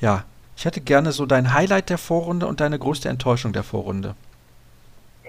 Ja, 0.00 0.24
ich 0.56 0.64
hätte 0.64 0.80
gerne 0.80 1.12
so 1.12 1.26
dein 1.26 1.52
Highlight 1.52 1.90
der 1.90 1.98
Vorrunde 1.98 2.46
und 2.46 2.60
deine 2.60 2.78
größte 2.78 3.08
Enttäuschung 3.08 3.52
der 3.52 3.62
Vorrunde 3.62 4.14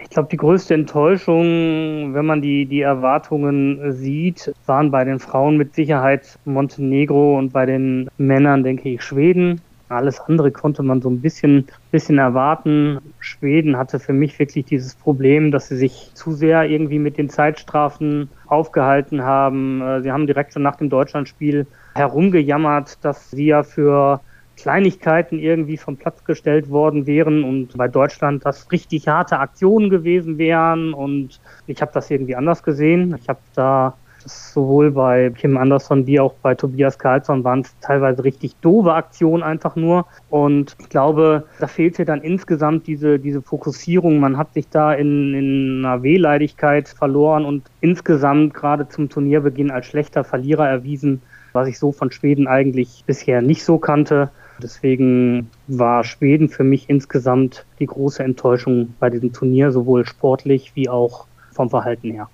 Ich 0.01 0.09
glaube, 0.09 0.29
die 0.29 0.37
größte 0.37 0.73
Enttäuschung, 0.73 2.13
wenn 2.13 2.25
man 2.25 2.41
die, 2.41 2.65
die 2.65 2.81
Erwartungen 2.81 3.91
sieht, 3.91 4.53
waren 4.65 4.91
bei 4.91 5.03
den 5.03 5.19
Frauen 5.19 5.57
mit 5.57 5.75
Sicherheit 5.75 6.39
Montenegro 6.45 7.37
und 7.37 7.51
bei 7.51 7.65
den 7.65 8.09
Männern, 8.17 8.63
denke 8.63 8.89
ich, 8.89 9.03
Schweden. 9.03 9.61
Alles 9.89 10.19
andere 10.19 10.51
konnte 10.51 10.83
man 10.83 11.01
so 11.01 11.09
ein 11.09 11.19
bisschen, 11.19 11.67
bisschen 11.91 12.19
erwarten. 12.19 12.99
Schweden 13.19 13.75
hatte 13.75 13.99
für 13.99 14.13
mich 14.13 14.37
wirklich 14.37 14.65
dieses 14.65 14.93
Problem, 14.93 15.51
dass 15.51 15.67
sie 15.67 15.77
sich 15.77 16.11
zu 16.13 16.31
sehr 16.31 16.63
irgendwie 16.65 16.99
mit 16.99 17.17
den 17.17 17.29
Zeitstrafen 17.29 18.29
aufgehalten 18.45 19.23
haben. 19.23 19.81
Äh, 19.81 20.01
sie 20.01 20.11
haben 20.11 20.27
direkt 20.27 20.53
schon 20.53 20.61
nach 20.61 20.75
dem 20.75 20.89
Deutschlandspiel 20.89 21.65
herumgejammert, 21.95 23.03
dass 23.03 23.31
sie 23.31 23.47
ja 23.47 23.63
für 23.63 24.21
Kleinigkeiten 24.61 25.39
irgendwie 25.39 25.77
vom 25.77 25.97
Platz 25.97 26.23
gestellt 26.23 26.69
worden 26.69 27.07
wären 27.07 27.43
und 27.43 27.77
bei 27.77 27.87
Deutschland 27.87 28.45
das 28.45 28.71
richtig 28.71 29.07
harte 29.07 29.39
Aktionen 29.39 29.89
gewesen 29.89 30.37
wären. 30.37 30.93
Und 30.93 31.39
ich 31.67 31.81
habe 31.81 31.91
das 31.93 32.11
irgendwie 32.11 32.35
anders 32.35 32.63
gesehen. 32.63 33.15
Ich 33.21 33.29
habe 33.29 33.39
da 33.55 33.95
sowohl 34.25 34.91
bei 34.91 35.31
Kim 35.31 35.57
Anderson 35.57 36.05
wie 36.05 36.19
auch 36.19 36.33
bei 36.41 36.55
Tobias 36.55 36.99
Karlsson 36.99 37.43
waren 37.43 37.61
es 37.61 37.73
teilweise 37.79 38.23
richtig 38.23 38.55
doofe 38.57 38.93
Aktionen 38.93 39.43
einfach 39.43 39.75
nur. 39.75 40.05
Und 40.29 40.75
ich 40.79 40.89
glaube, 40.89 41.45
da 41.59 41.67
fehlte 41.67 42.05
dann 42.05 42.21
insgesamt 42.21 42.87
diese, 42.87 43.19
diese 43.19 43.41
Fokussierung. 43.41 44.19
Man 44.19 44.37
hat 44.37 44.53
sich 44.53 44.67
da 44.69 44.93
in, 44.93 45.33
in 45.33 45.85
einer 45.85 46.03
Wehleidigkeit 46.03 46.89
verloren 46.89 47.45
und 47.45 47.63
insgesamt 47.81 48.53
gerade 48.53 48.87
zum 48.89 49.09
Turnierbeginn 49.09 49.71
als 49.71 49.85
schlechter 49.85 50.23
Verlierer 50.23 50.67
erwiesen, 50.67 51.21
was 51.53 51.67
ich 51.67 51.79
so 51.79 51.91
von 51.91 52.11
Schweden 52.11 52.47
eigentlich 52.47 53.03
bisher 53.05 53.41
nicht 53.41 53.63
so 53.63 53.77
kannte. 53.77 54.29
Deswegen 54.61 55.49
war 55.67 56.03
Schweden 56.03 56.49
für 56.49 56.63
mich 56.63 56.89
insgesamt 56.89 57.65
die 57.79 57.85
große 57.85 58.23
Enttäuschung 58.23 58.93
bei 58.99 59.09
diesem 59.09 59.33
Turnier, 59.33 59.71
sowohl 59.71 60.05
sportlich 60.05 60.71
wie 60.75 60.89
auch 60.89 61.25
vom 61.51 61.69
Verhalten 61.69 62.11
her. 62.11 62.29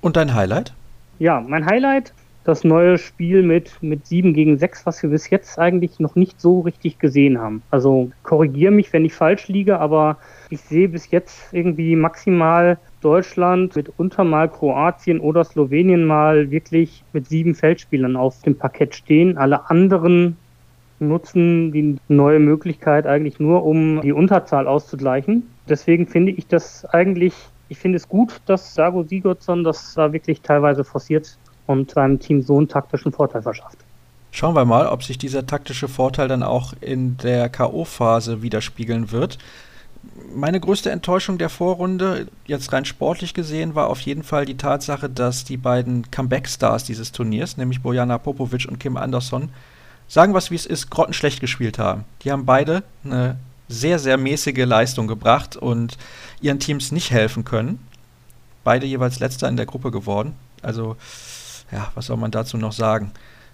Und 0.00 0.16
dein 0.16 0.34
Highlight? 0.34 0.74
Ja, 1.18 1.40
mein 1.40 1.66
Highlight, 1.66 2.12
das 2.44 2.62
neue 2.62 2.96
Spiel 2.96 3.42
mit, 3.42 3.82
mit 3.82 4.06
7 4.06 4.32
gegen 4.32 4.56
6, 4.56 4.86
was 4.86 5.02
wir 5.02 5.10
bis 5.10 5.30
jetzt 5.30 5.58
eigentlich 5.58 5.98
noch 5.98 6.14
nicht 6.14 6.40
so 6.40 6.60
richtig 6.60 6.98
gesehen 6.98 7.40
haben. 7.40 7.62
Also 7.70 8.10
korrigiere 8.22 8.70
mich, 8.70 8.92
wenn 8.92 9.04
ich 9.04 9.14
falsch 9.14 9.48
liege, 9.48 9.80
aber 9.80 10.18
ich 10.50 10.60
sehe 10.60 10.88
bis 10.88 11.10
jetzt 11.10 11.52
irgendwie 11.52 11.96
maximal 11.96 12.78
Deutschland, 13.00 13.74
mitunter 13.74 14.24
mal 14.24 14.48
Kroatien 14.48 15.20
oder 15.20 15.42
Slowenien 15.44 16.04
mal 16.04 16.50
wirklich 16.50 17.02
mit 17.12 17.28
sieben 17.28 17.54
Feldspielern 17.54 18.16
auf 18.16 18.42
dem 18.42 18.56
Parkett 18.56 18.94
stehen. 18.94 19.38
Alle 19.38 19.68
anderen 19.68 20.36
nutzen 20.98 21.72
die 21.72 21.96
neue 22.08 22.38
Möglichkeit 22.38 23.06
eigentlich 23.06 23.38
nur, 23.40 23.64
um 23.64 24.00
die 24.00 24.12
Unterzahl 24.12 24.66
auszugleichen. 24.66 25.44
Deswegen 25.68 26.06
finde 26.06 26.32
ich 26.32 26.46
das 26.46 26.84
eigentlich, 26.86 27.34
ich 27.68 27.78
finde 27.78 27.96
es 27.96 28.08
gut, 28.08 28.40
dass 28.46 28.74
Sago 28.74 29.02
Sigurdsson 29.02 29.64
das 29.64 29.94
da 29.94 30.12
wirklich 30.12 30.40
teilweise 30.40 30.84
forciert 30.84 31.36
und 31.66 31.90
seinem 31.90 32.18
Team 32.18 32.42
so 32.42 32.56
einen 32.58 32.68
taktischen 32.68 33.12
Vorteil 33.12 33.42
verschafft. 33.42 33.78
Schauen 34.30 34.54
wir 34.54 34.64
mal, 34.64 34.88
ob 34.88 35.02
sich 35.02 35.18
dieser 35.18 35.46
taktische 35.46 35.88
Vorteil 35.88 36.28
dann 36.28 36.42
auch 36.42 36.74
in 36.80 37.16
der 37.16 37.48
K.O.-Phase 37.48 38.42
widerspiegeln 38.42 39.10
wird. 39.10 39.38
Meine 40.34 40.60
größte 40.60 40.90
Enttäuschung 40.90 41.38
der 41.38 41.48
Vorrunde, 41.48 42.28
jetzt 42.44 42.72
rein 42.72 42.84
sportlich 42.84 43.34
gesehen, 43.34 43.74
war 43.74 43.88
auf 43.88 44.00
jeden 44.00 44.22
Fall 44.22 44.44
die 44.44 44.56
Tatsache, 44.56 45.08
dass 45.08 45.44
die 45.44 45.56
beiden 45.56 46.10
Comeback-Stars 46.10 46.84
dieses 46.84 47.12
Turniers, 47.12 47.56
nämlich 47.56 47.82
Bojana 47.82 48.18
Popovic 48.18 48.66
und 48.68 48.78
Kim 48.78 48.96
Anderson, 48.96 49.50
sagen 50.08 50.34
wir 50.34 50.38
es 50.38 50.50
wie 50.50 50.56
es 50.56 50.66
ist, 50.66 50.90
grottenschlecht 50.90 51.40
gespielt 51.40 51.78
haben. 51.78 52.04
Die 52.22 52.32
haben 52.32 52.46
beide 52.46 52.82
eine 53.04 53.36
sehr, 53.68 53.98
sehr 53.98 54.16
mäßige 54.16 54.64
Leistung 54.64 55.06
gebracht 55.06 55.56
und 55.56 55.98
ihren 56.40 56.60
Teams 56.60 56.92
nicht 56.92 57.10
helfen 57.10 57.44
können. 57.44 57.86
Beide 58.64 58.86
jeweils 58.86 59.18
letzter 59.18 59.48
in 59.48 59.56
der 59.56 59.66
Gruppe 59.66 59.90
geworden. 59.90 60.34
Also, 60.62 60.96
ja, 61.70 61.90
was 61.94 62.06
soll 62.06 62.16
man 62.16 62.30
dazu 62.30 62.56
noch 62.56 62.72
sagen? 62.72 63.12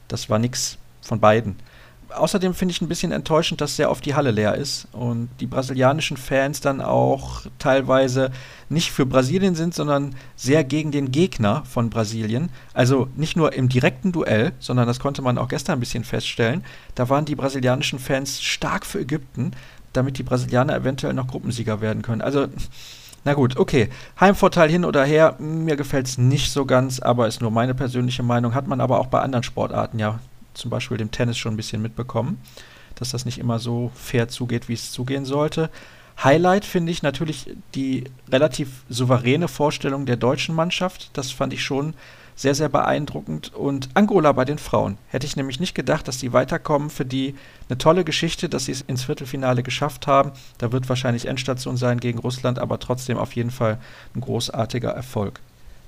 Das 0.09 0.29
war 0.29 0.39
nichts 0.39 0.79
von 1.01 1.21
beiden 1.21 1.57
außerdem 2.17 2.55
finde 2.55 2.73
ich 2.73 2.81
ein 2.81 2.89
bisschen 2.89 3.13
enttäuschend, 3.13 3.61
dass 3.61 3.77
sehr 3.77 3.91
oft 3.91 4.05
die 4.05 4.15
Halle 4.15 4.31
leer 4.31 4.55
ist 4.55 4.89
und 4.93 5.29
die 5.41 5.47
brasilianischen 5.47 6.17
Fans 6.17 6.61
dann 6.61 6.81
auch 6.81 7.43
teilweise 7.59 8.31
nicht 8.69 8.93
für 8.93 9.07
Brasilien 9.07 9.55
sind, 9.55 9.75
sondern 9.75 10.15
sehr 10.37 10.65
gegen 10.65 10.91
den 10.91 11.13
Gegner 11.13 11.65
von 11.65 11.91
Brasilien. 11.91 12.51
Also 12.75 13.09
nicht 13.17 13.37
nur 13.37 13.53
im 13.53 13.69
direkten 13.69 14.13
Duell, 14.13 14.53
sondern 14.59 14.87
das 14.87 15.01
konnte 15.01 15.23
man 15.23 15.39
auch 15.39 15.49
gestern 15.49 15.79
ein 15.79 15.81
bisschen 15.81 16.05
feststellen. 16.05 16.65
Da 16.95 17.09
waren 17.09 17.25
die 17.25 17.37
brasilianischen 17.37 17.99
Fans 17.99 18.43
stark 18.43 18.87
für 18.87 19.01
Ägypten, 19.01 19.53
damit 19.93 20.19
die 20.19 20.23
Brasilianer 20.23 20.77
eventuell 20.77 21.15
noch 21.15 21.29
Gruppensieger 21.29 21.81
werden 21.81 22.03
können. 22.03 22.23
Also 22.23 22.49
na 23.25 23.35
gut, 23.35 23.57
okay. 23.57 23.89
Heimvorteil 24.19 24.69
hin 24.69 24.85
oder 24.85 25.05
her, 25.05 25.37
mir 25.39 25.77
gefällt 25.77 26.09
es 26.09 26.19
nicht 26.19 26.51
so 26.51 26.67
ganz, 26.67 26.99
aber 26.99 27.29
ist 27.29 27.41
nur 27.41 27.53
meine 27.53 27.75
persönliche 27.75 28.25
Meinung. 28.25 28.55
Hat 28.55 28.67
man 28.67 28.81
aber 28.81 28.99
auch 28.99 29.07
bei 29.07 29.21
anderen 29.21 29.45
Sportarten 29.45 29.99
ja 29.99 30.19
zum 30.55 30.71
Beispiel 30.71 30.97
dem 30.97 31.11
Tennis 31.11 31.39
schon 31.39 31.55
ein 31.55 31.57
bisschen 31.57 31.83
mitbekommen, 31.83 32.41
dass 32.95 33.11
das 33.11 33.25
nicht 33.25 33.39
immer 33.39 33.59
so 33.59 33.91
fair 33.95 34.29
zugeht, 34.29 34.69
wie 34.69 34.75
es 34.75 34.93
zugehen 34.93 35.25
sollte. 35.25 35.71
Highlight 36.23 36.65
finde 36.65 36.93
ich 36.93 37.03
natürlich 37.03 37.51
die 37.75 38.05
relativ 38.31 38.85
souveräne 38.89 39.49
Vorstellung 39.49 40.07
der 40.07 40.17
deutschen 40.17 40.55
Mannschaft. 40.55 41.11
Das 41.15 41.31
fand 41.31 41.53
ich 41.53 41.63
schon 41.65 41.95
sehr, 42.37 42.55
sehr 42.55 42.69
beeindruckend. 42.69 43.55
Und 43.55 43.89
Angola 43.95 44.33
bei 44.33 44.45
den 44.45 44.59
Frauen. 44.59 44.99
Hätte 45.09 45.27
ich 45.27 45.37
nämlich 45.37 45.61
nicht 45.61 45.75
gedacht, 45.75 46.07
dass 46.09 46.19
die 46.19 46.33
weiterkommen. 46.33 46.91
Für 46.91 47.05
die 47.05 47.35
eine 47.69 47.79
tolle 47.79 48.05
Geschichte, 48.05 48.49
dass 48.49 48.67
sie 48.67 48.73
es 48.73 48.83
ins 48.83 49.05
Viertelfinale 49.05 49.63
geschafft 49.63 50.07
haben. 50.07 50.33
Da 50.59 50.73
wird 50.73 50.89
wahrscheinlich 50.89 51.27
Endstation 51.27 51.77
sein 51.77 52.01
gegen 52.01 52.19
Russland, 52.19 52.59
aber 52.59 52.79
trotzdem 52.79 53.19
auf 53.19 53.35
jeden 53.35 53.51
Fall 53.51 53.79
ein 54.15 54.21
großartiger 54.21 54.91
Erfolg 54.91 55.41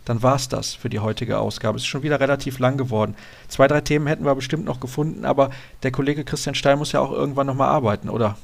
dann 0.04 0.22
war 0.22 0.36
es 0.36 0.48
das 0.48 0.74
für 0.74 0.88
die 0.88 1.00
heutige 1.00 1.38
Ausgabe. 1.38 1.76
Es 1.76 1.82
ist 1.82 1.88
schon 1.88 2.02
wieder 2.02 2.20
relativ 2.20 2.58
lang 2.58 2.76
geworden. 2.76 3.14
Zwei, 3.48 3.66
drei 3.66 3.80
Themen 3.80 4.06
hätten 4.06 4.24
wir 4.24 4.34
bestimmt 4.34 4.64
noch 4.64 4.80
gefunden, 4.80 5.24
aber 5.24 5.50
der 5.82 5.92
Kollege 5.92 6.24
Christian 6.24 6.54
Stein 6.54 6.78
muss 6.78 6.92
ja 6.92 7.00
auch 7.00 7.12
irgendwann 7.12 7.46
nochmal 7.46 7.68
arbeiten, 7.68 8.08
oder? 8.08 8.36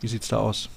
Wie 0.00 0.08
sieht 0.08 0.22
es 0.22 0.28
da 0.28 0.38
aus? 0.38 0.68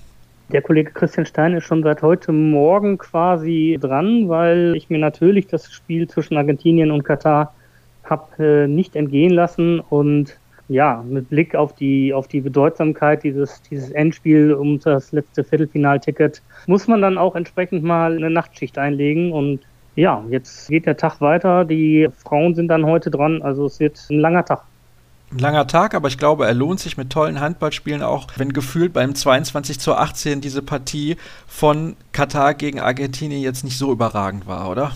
Der 0.52 0.62
Kollege 0.62 0.92
Christian 0.92 1.26
Stein 1.26 1.54
ist 1.54 1.64
schon 1.64 1.84
seit 1.84 2.02
heute 2.02 2.32
Morgen 2.34 2.98
quasi 2.98 3.78
dran, 3.80 4.28
weil 4.28 4.74
ich 4.76 4.90
mir 4.90 5.00
natürlich 5.00 5.48
das 5.48 5.72
Spiel 5.72 6.10
zwischen 6.10 6.36
Argentinien 6.36 6.92
und 6.92 7.04
Katar 7.04 7.54
habe 8.04 8.44
äh, 8.44 8.68
nicht 8.68 8.96
entgehen 8.96 9.32
lassen 9.32 9.80
und 9.80 10.38
ja, 10.68 11.04
mit 11.08 11.30
Blick 11.30 11.56
auf 11.56 11.76
die, 11.76 12.14
auf 12.14 12.28
die 12.28 12.42
Bedeutsamkeit 12.42 13.24
dieses, 13.24 13.62
dieses 13.64 13.92
Endspiel 13.92 14.54
um 14.54 14.80
das 14.80 15.12
letzte 15.12 15.44
Viertelfinalticket 15.44 16.42
muss 16.66 16.88
man 16.88 17.02
dann 17.02 17.18
auch 17.18 17.36
entsprechend 17.36 17.84
mal 17.84 18.16
eine 18.16 18.30
Nachtschicht 18.30 18.78
einlegen 18.78 19.32
und 19.32 19.60
ja, 19.96 20.24
jetzt 20.30 20.70
geht 20.70 20.86
der 20.86 20.98
Tag 20.98 21.22
weiter. 21.22 21.66
Die 21.66 22.10
Frauen 22.24 22.56
sind 22.56 22.68
dann 22.68 22.86
heute 22.86 23.12
dran. 23.12 23.42
Also 23.42 23.66
es 23.66 23.80
wird 23.80 24.00
ein 24.10 24.20
langer 24.20 24.46
Tag. 24.46 24.64
Ein 25.32 25.40
langer 25.40 25.68
Tag, 25.68 25.96
aber 25.96 26.10
ich 26.10 26.18
glaube, 26.18 26.46
er 26.46 26.54
lohnt 26.54 26.82
sich 26.82 26.98
mit 26.98 27.10
tollen 27.10 27.40
Handballspielen 27.40 28.04
auch, 28.04 28.28
wenn 28.36 28.52
gefühlt 28.52 28.92
beim 28.92 29.16
22 29.16 29.80
zu 29.80 29.96
18 29.96 30.42
diese 30.42 30.62
Partie 30.62 31.16
von 31.48 31.96
Katar 32.12 32.54
gegen 32.54 32.82
Argentinien 32.82 33.42
jetzt 33.42 33.64
nicht 33.64 33.78
so 33.78 33.94
überragend 33.94 34.46
war, 34.46 34.70
oder? 34.70 34.92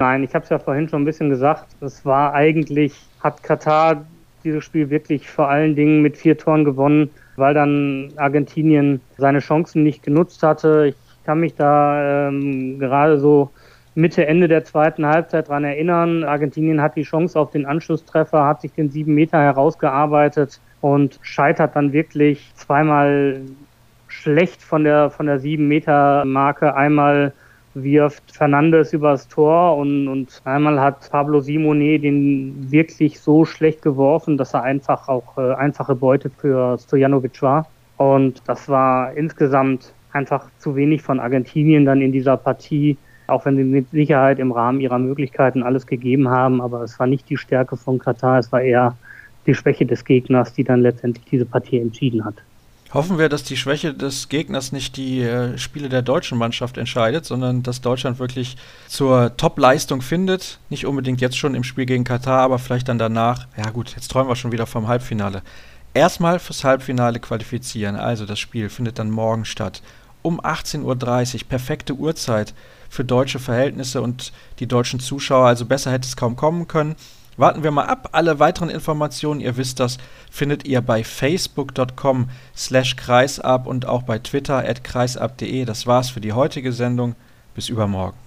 Nein, 0.00 0.24
ich 0.24 0.34
habe 0.34 0.42
es 0.42 0.50
ja 0.50 0.58
vorhin 0.58 0.88
schon 0.88 1.02
ein 1.02 1.04
bisschen 1.04 1.30
gesagt. 1.30 1.66
Es 1.80 2.04
war 2.04 2.34
eigentlich, 2.34 2.92
hat 3.20 3.40
Katar 3.44 4.04
dieses 4.42 4.64
Spiel 4.64 4.90
wirklich 4.90 5.30
vor 5.30 5.48
allen 5.48 5.76
Dingen 5.76 6.02
mit 6.02 6.16
vier 6.16 6.36
Toren 6.36 6.64
gewonnen, 6.64 7.10
weil 7.36 7.54
dann 7.54 8.12
Argentinien 8.16 9.00
seine 9.16 9.38
Chancen 9.38 9.84
nicht 9.84 10.02
genutzt 10.02 10.42
hatte. 10.42 10.86
Ich 10.88 10.96
kann 11.24 11.38
mich 11.38 11.54
da 11.54 12.28
ähm, 12.28 12.80
gerade 12.80 13.20
so 13.20 13.50
Mitte, 13.94 14.26
Ende 14.26 14.48
der 14.48 14.64
zweiten 14.64 15.04
Halbzeit 15.04 15.48
daran 15.48 15.64
erinnern. 15.64 16.24
Argentinien 16.24 16.80
hat 16.80 16.96
die 16.96 17.02
Chance 17.02 17.38
auf 17.38 17.50
den 17.50 17.66
Anschlusstreffer, 17.66 18.46
hat 18.46 18.62
sich 18.62 18.72
den 18.72 18.90
sieben 18.90 19.14
Meter 19.14 19.38
herausgearbeitet 19.38 20.60
und 20.80 21.18
scheitert 21.22 21.76
dann 21.76 21.92
wirklich 21.92 22.52
zweimal 22.54 23.42
schlecht 24.08 24.62
von 24.62 24.84
der, 24.84 25.10
von 25.10 25.26
der 25.26 25.38
sieben 25.38 25.68
Meter 25.68 26.24
Marke. 26.24 26.74
Einmal 26.74 27.32
wirft 27.74 28.34
Fernandes 28.34 28.92
übers 28.92 29.28
Tor 29.28 29.76
und, 29.76 30.08
und 30.08 30.40
einmal 30.44 30.80
hat 30.80 31.10
Pablo 31.10 31.40
Simone 31.40 31.98
den 31.98 32.70
wirklich 32.70 33.20
so 33.20 33.44
schlecht 33.44 33.82
geworfen, 33.82 34.36
dass 34.36 34.54
er 34.54 34.62
einfach 34.62 35.08
auch 35.08 35.38
äh, 35.38 35.54
einfache 35.54 35.94
Beute 35.94 36.30
für 36.30 36.78
Stojanovic 36.78 37.40
war. 37.42 37.66
Und 37.96 38.42
das 38.46 38.68
war 38.68 39.12
insgesamt 39.14 39.94
einfach 40.12 40.46
zu 40.58 40.76
wenig 40.76 41.02
von 41.02 41.20
Argentinien 41.20 41.84
dann 41.84 42.02
in 42.02 42.12
dieser 42.12 42.36
Partie 42.36 42.98
auch 43.26 43.44
wenn 43.44 43.56
sie 43.56 43.64
mit 43.64 43.90
Sicherheit 43.90 44.38
im 44.38 44.52
Rahmen 44.52 44.80
ihrer 44.80 44.98
Möglichkeiten 44.98 45.62
alles 45.62 45.86
gegeben 45.86 46.28
haben, 46.28 46.60
aber 46.60 46.82
es 46.82 46.98
war 46.98 47.06
nicht 47.06 47.28
die 47.28 47.36
Stärke 47.36 47.76
von 47.76 47.98
Katar, 47.98 48.38
es 48.38 48.52
war 48.52 48.62
eher 48.62 48.96
die 49.46 49.54
Schwäche 49.54 49.86
des 49.86 50.04
Gegners, 50.04 50.52
die 50.52 50.64
dann 50.64 50.80
letztendlich 50.80 51.24
diese 51.30 51.46
Partie 51.46 51.78
entschieden 51.78 52.24
hat. 52.24 52.34
Hoffen 52.94 53.18
wir, 53.18 53.30
dass 53.30 53.42
die 53.42 53.56
Schwäche 53.56 53.94
des 53.94 54.28
Gegners 54.28 54.70
nicht 54.70 54.98
die 54.98 55.22
äh, 55.22 55.56
Spiele 55.56 55.88
der 55.88 56.02
deutschen 56.02 56.36
Mannschaft 56.36 56.76
entscheidet, 56.76 57.24
sondern 57.24 57.62
dass 57.62 57.80
Deutschland 57.80 58.18
wirklich 58.18 58.58
zur 58.86 59.34
Top-Leistung 59.38 60.02
findet. 60.02 60.58
Nicht 60.68 60.84
unbedingt 60.84 61.22
jetzt 61.22 61.38
schon 61.38 61.54
im 61.54 61.64
Spiel 61.64 61.86
gegen 61.86 62.04
Katar, 62.04 62.42
aber 62.42 62.58
vielleicht 62.58 62.88
dann 62.88 62.98
danach. 62.98 63.46
Ja 63.56 63.70
gut, 63.70 63.94
jetzt 63.94 64.08
träumen 64.08 64.28
wir 64.28 64.36
schon 64.36 64.52
wieder 64.52 64.66
vom 64.66 64.88
Halbfinale. 64.88 65.42
Erstmal 65.94 66.38
fürs 66.38 66.64
Halbfinale 66.64 67.18
qualifizieren. 67.18 67.96
Also 67.96 68.26
das 68.26 68.38
Spiel 68.38 68.68
findet 68.68 68.98
dann 68.98 69.10
morgen 69.10 69.46
statt. 69.46 69.82
um 70.20 70.38
18.30 70.40 71.34
Uhr. 71.34 71.48
Perfekte 71.48 71.94
Uhrzeit 71.94 72.54
für 72.92 73.06
deutsche 73.06 73.38
Verhältnisse 73.38 74.02
und 74.02 74.34
die 74.58 74.66
deutschen 74.66 75.00
Zuschauer. 75.00 75.46
Also 75.46 75.64
besser 75.64 75.90
hätte 75.90 76.06
es 76.06 76.14
kaum 76.14 76.36
kommen 76.36 76.68
können. 76.68 76.94
Warten 77.38 77.62
wir 77.62 77.70
mal 77.70 77.86
ab. 77.86 78.10
Alle 78.12 78.38
weiteren 78.38 78.68
Informationen, 78.68 79.40
ihr 79.40 79.56
wisst 79.56 79.80
das, 79.80 79.96
findet 80.30 80.66
ihr 80.66 80.82
bei 80.82 81.02
facebook.com 81.02 82.28
slash 82.54 82.96
kreisab 82.96 83.66
und 83.66 83.86
auch 83.86 84.02
bei 84.02 84.18
Twitter 84.18 84.58
at 84.68 84.84
kreisab.de. 84.84 85.64
Das 85.64 85.86
war's 85.86 86.10
für 86.10 86.20
die 86.20 86.34
heutige 86.34 86.74
Sendung. 86.74 87.14
Bis 87.54 87.70
übermorgen. 87.70 88.21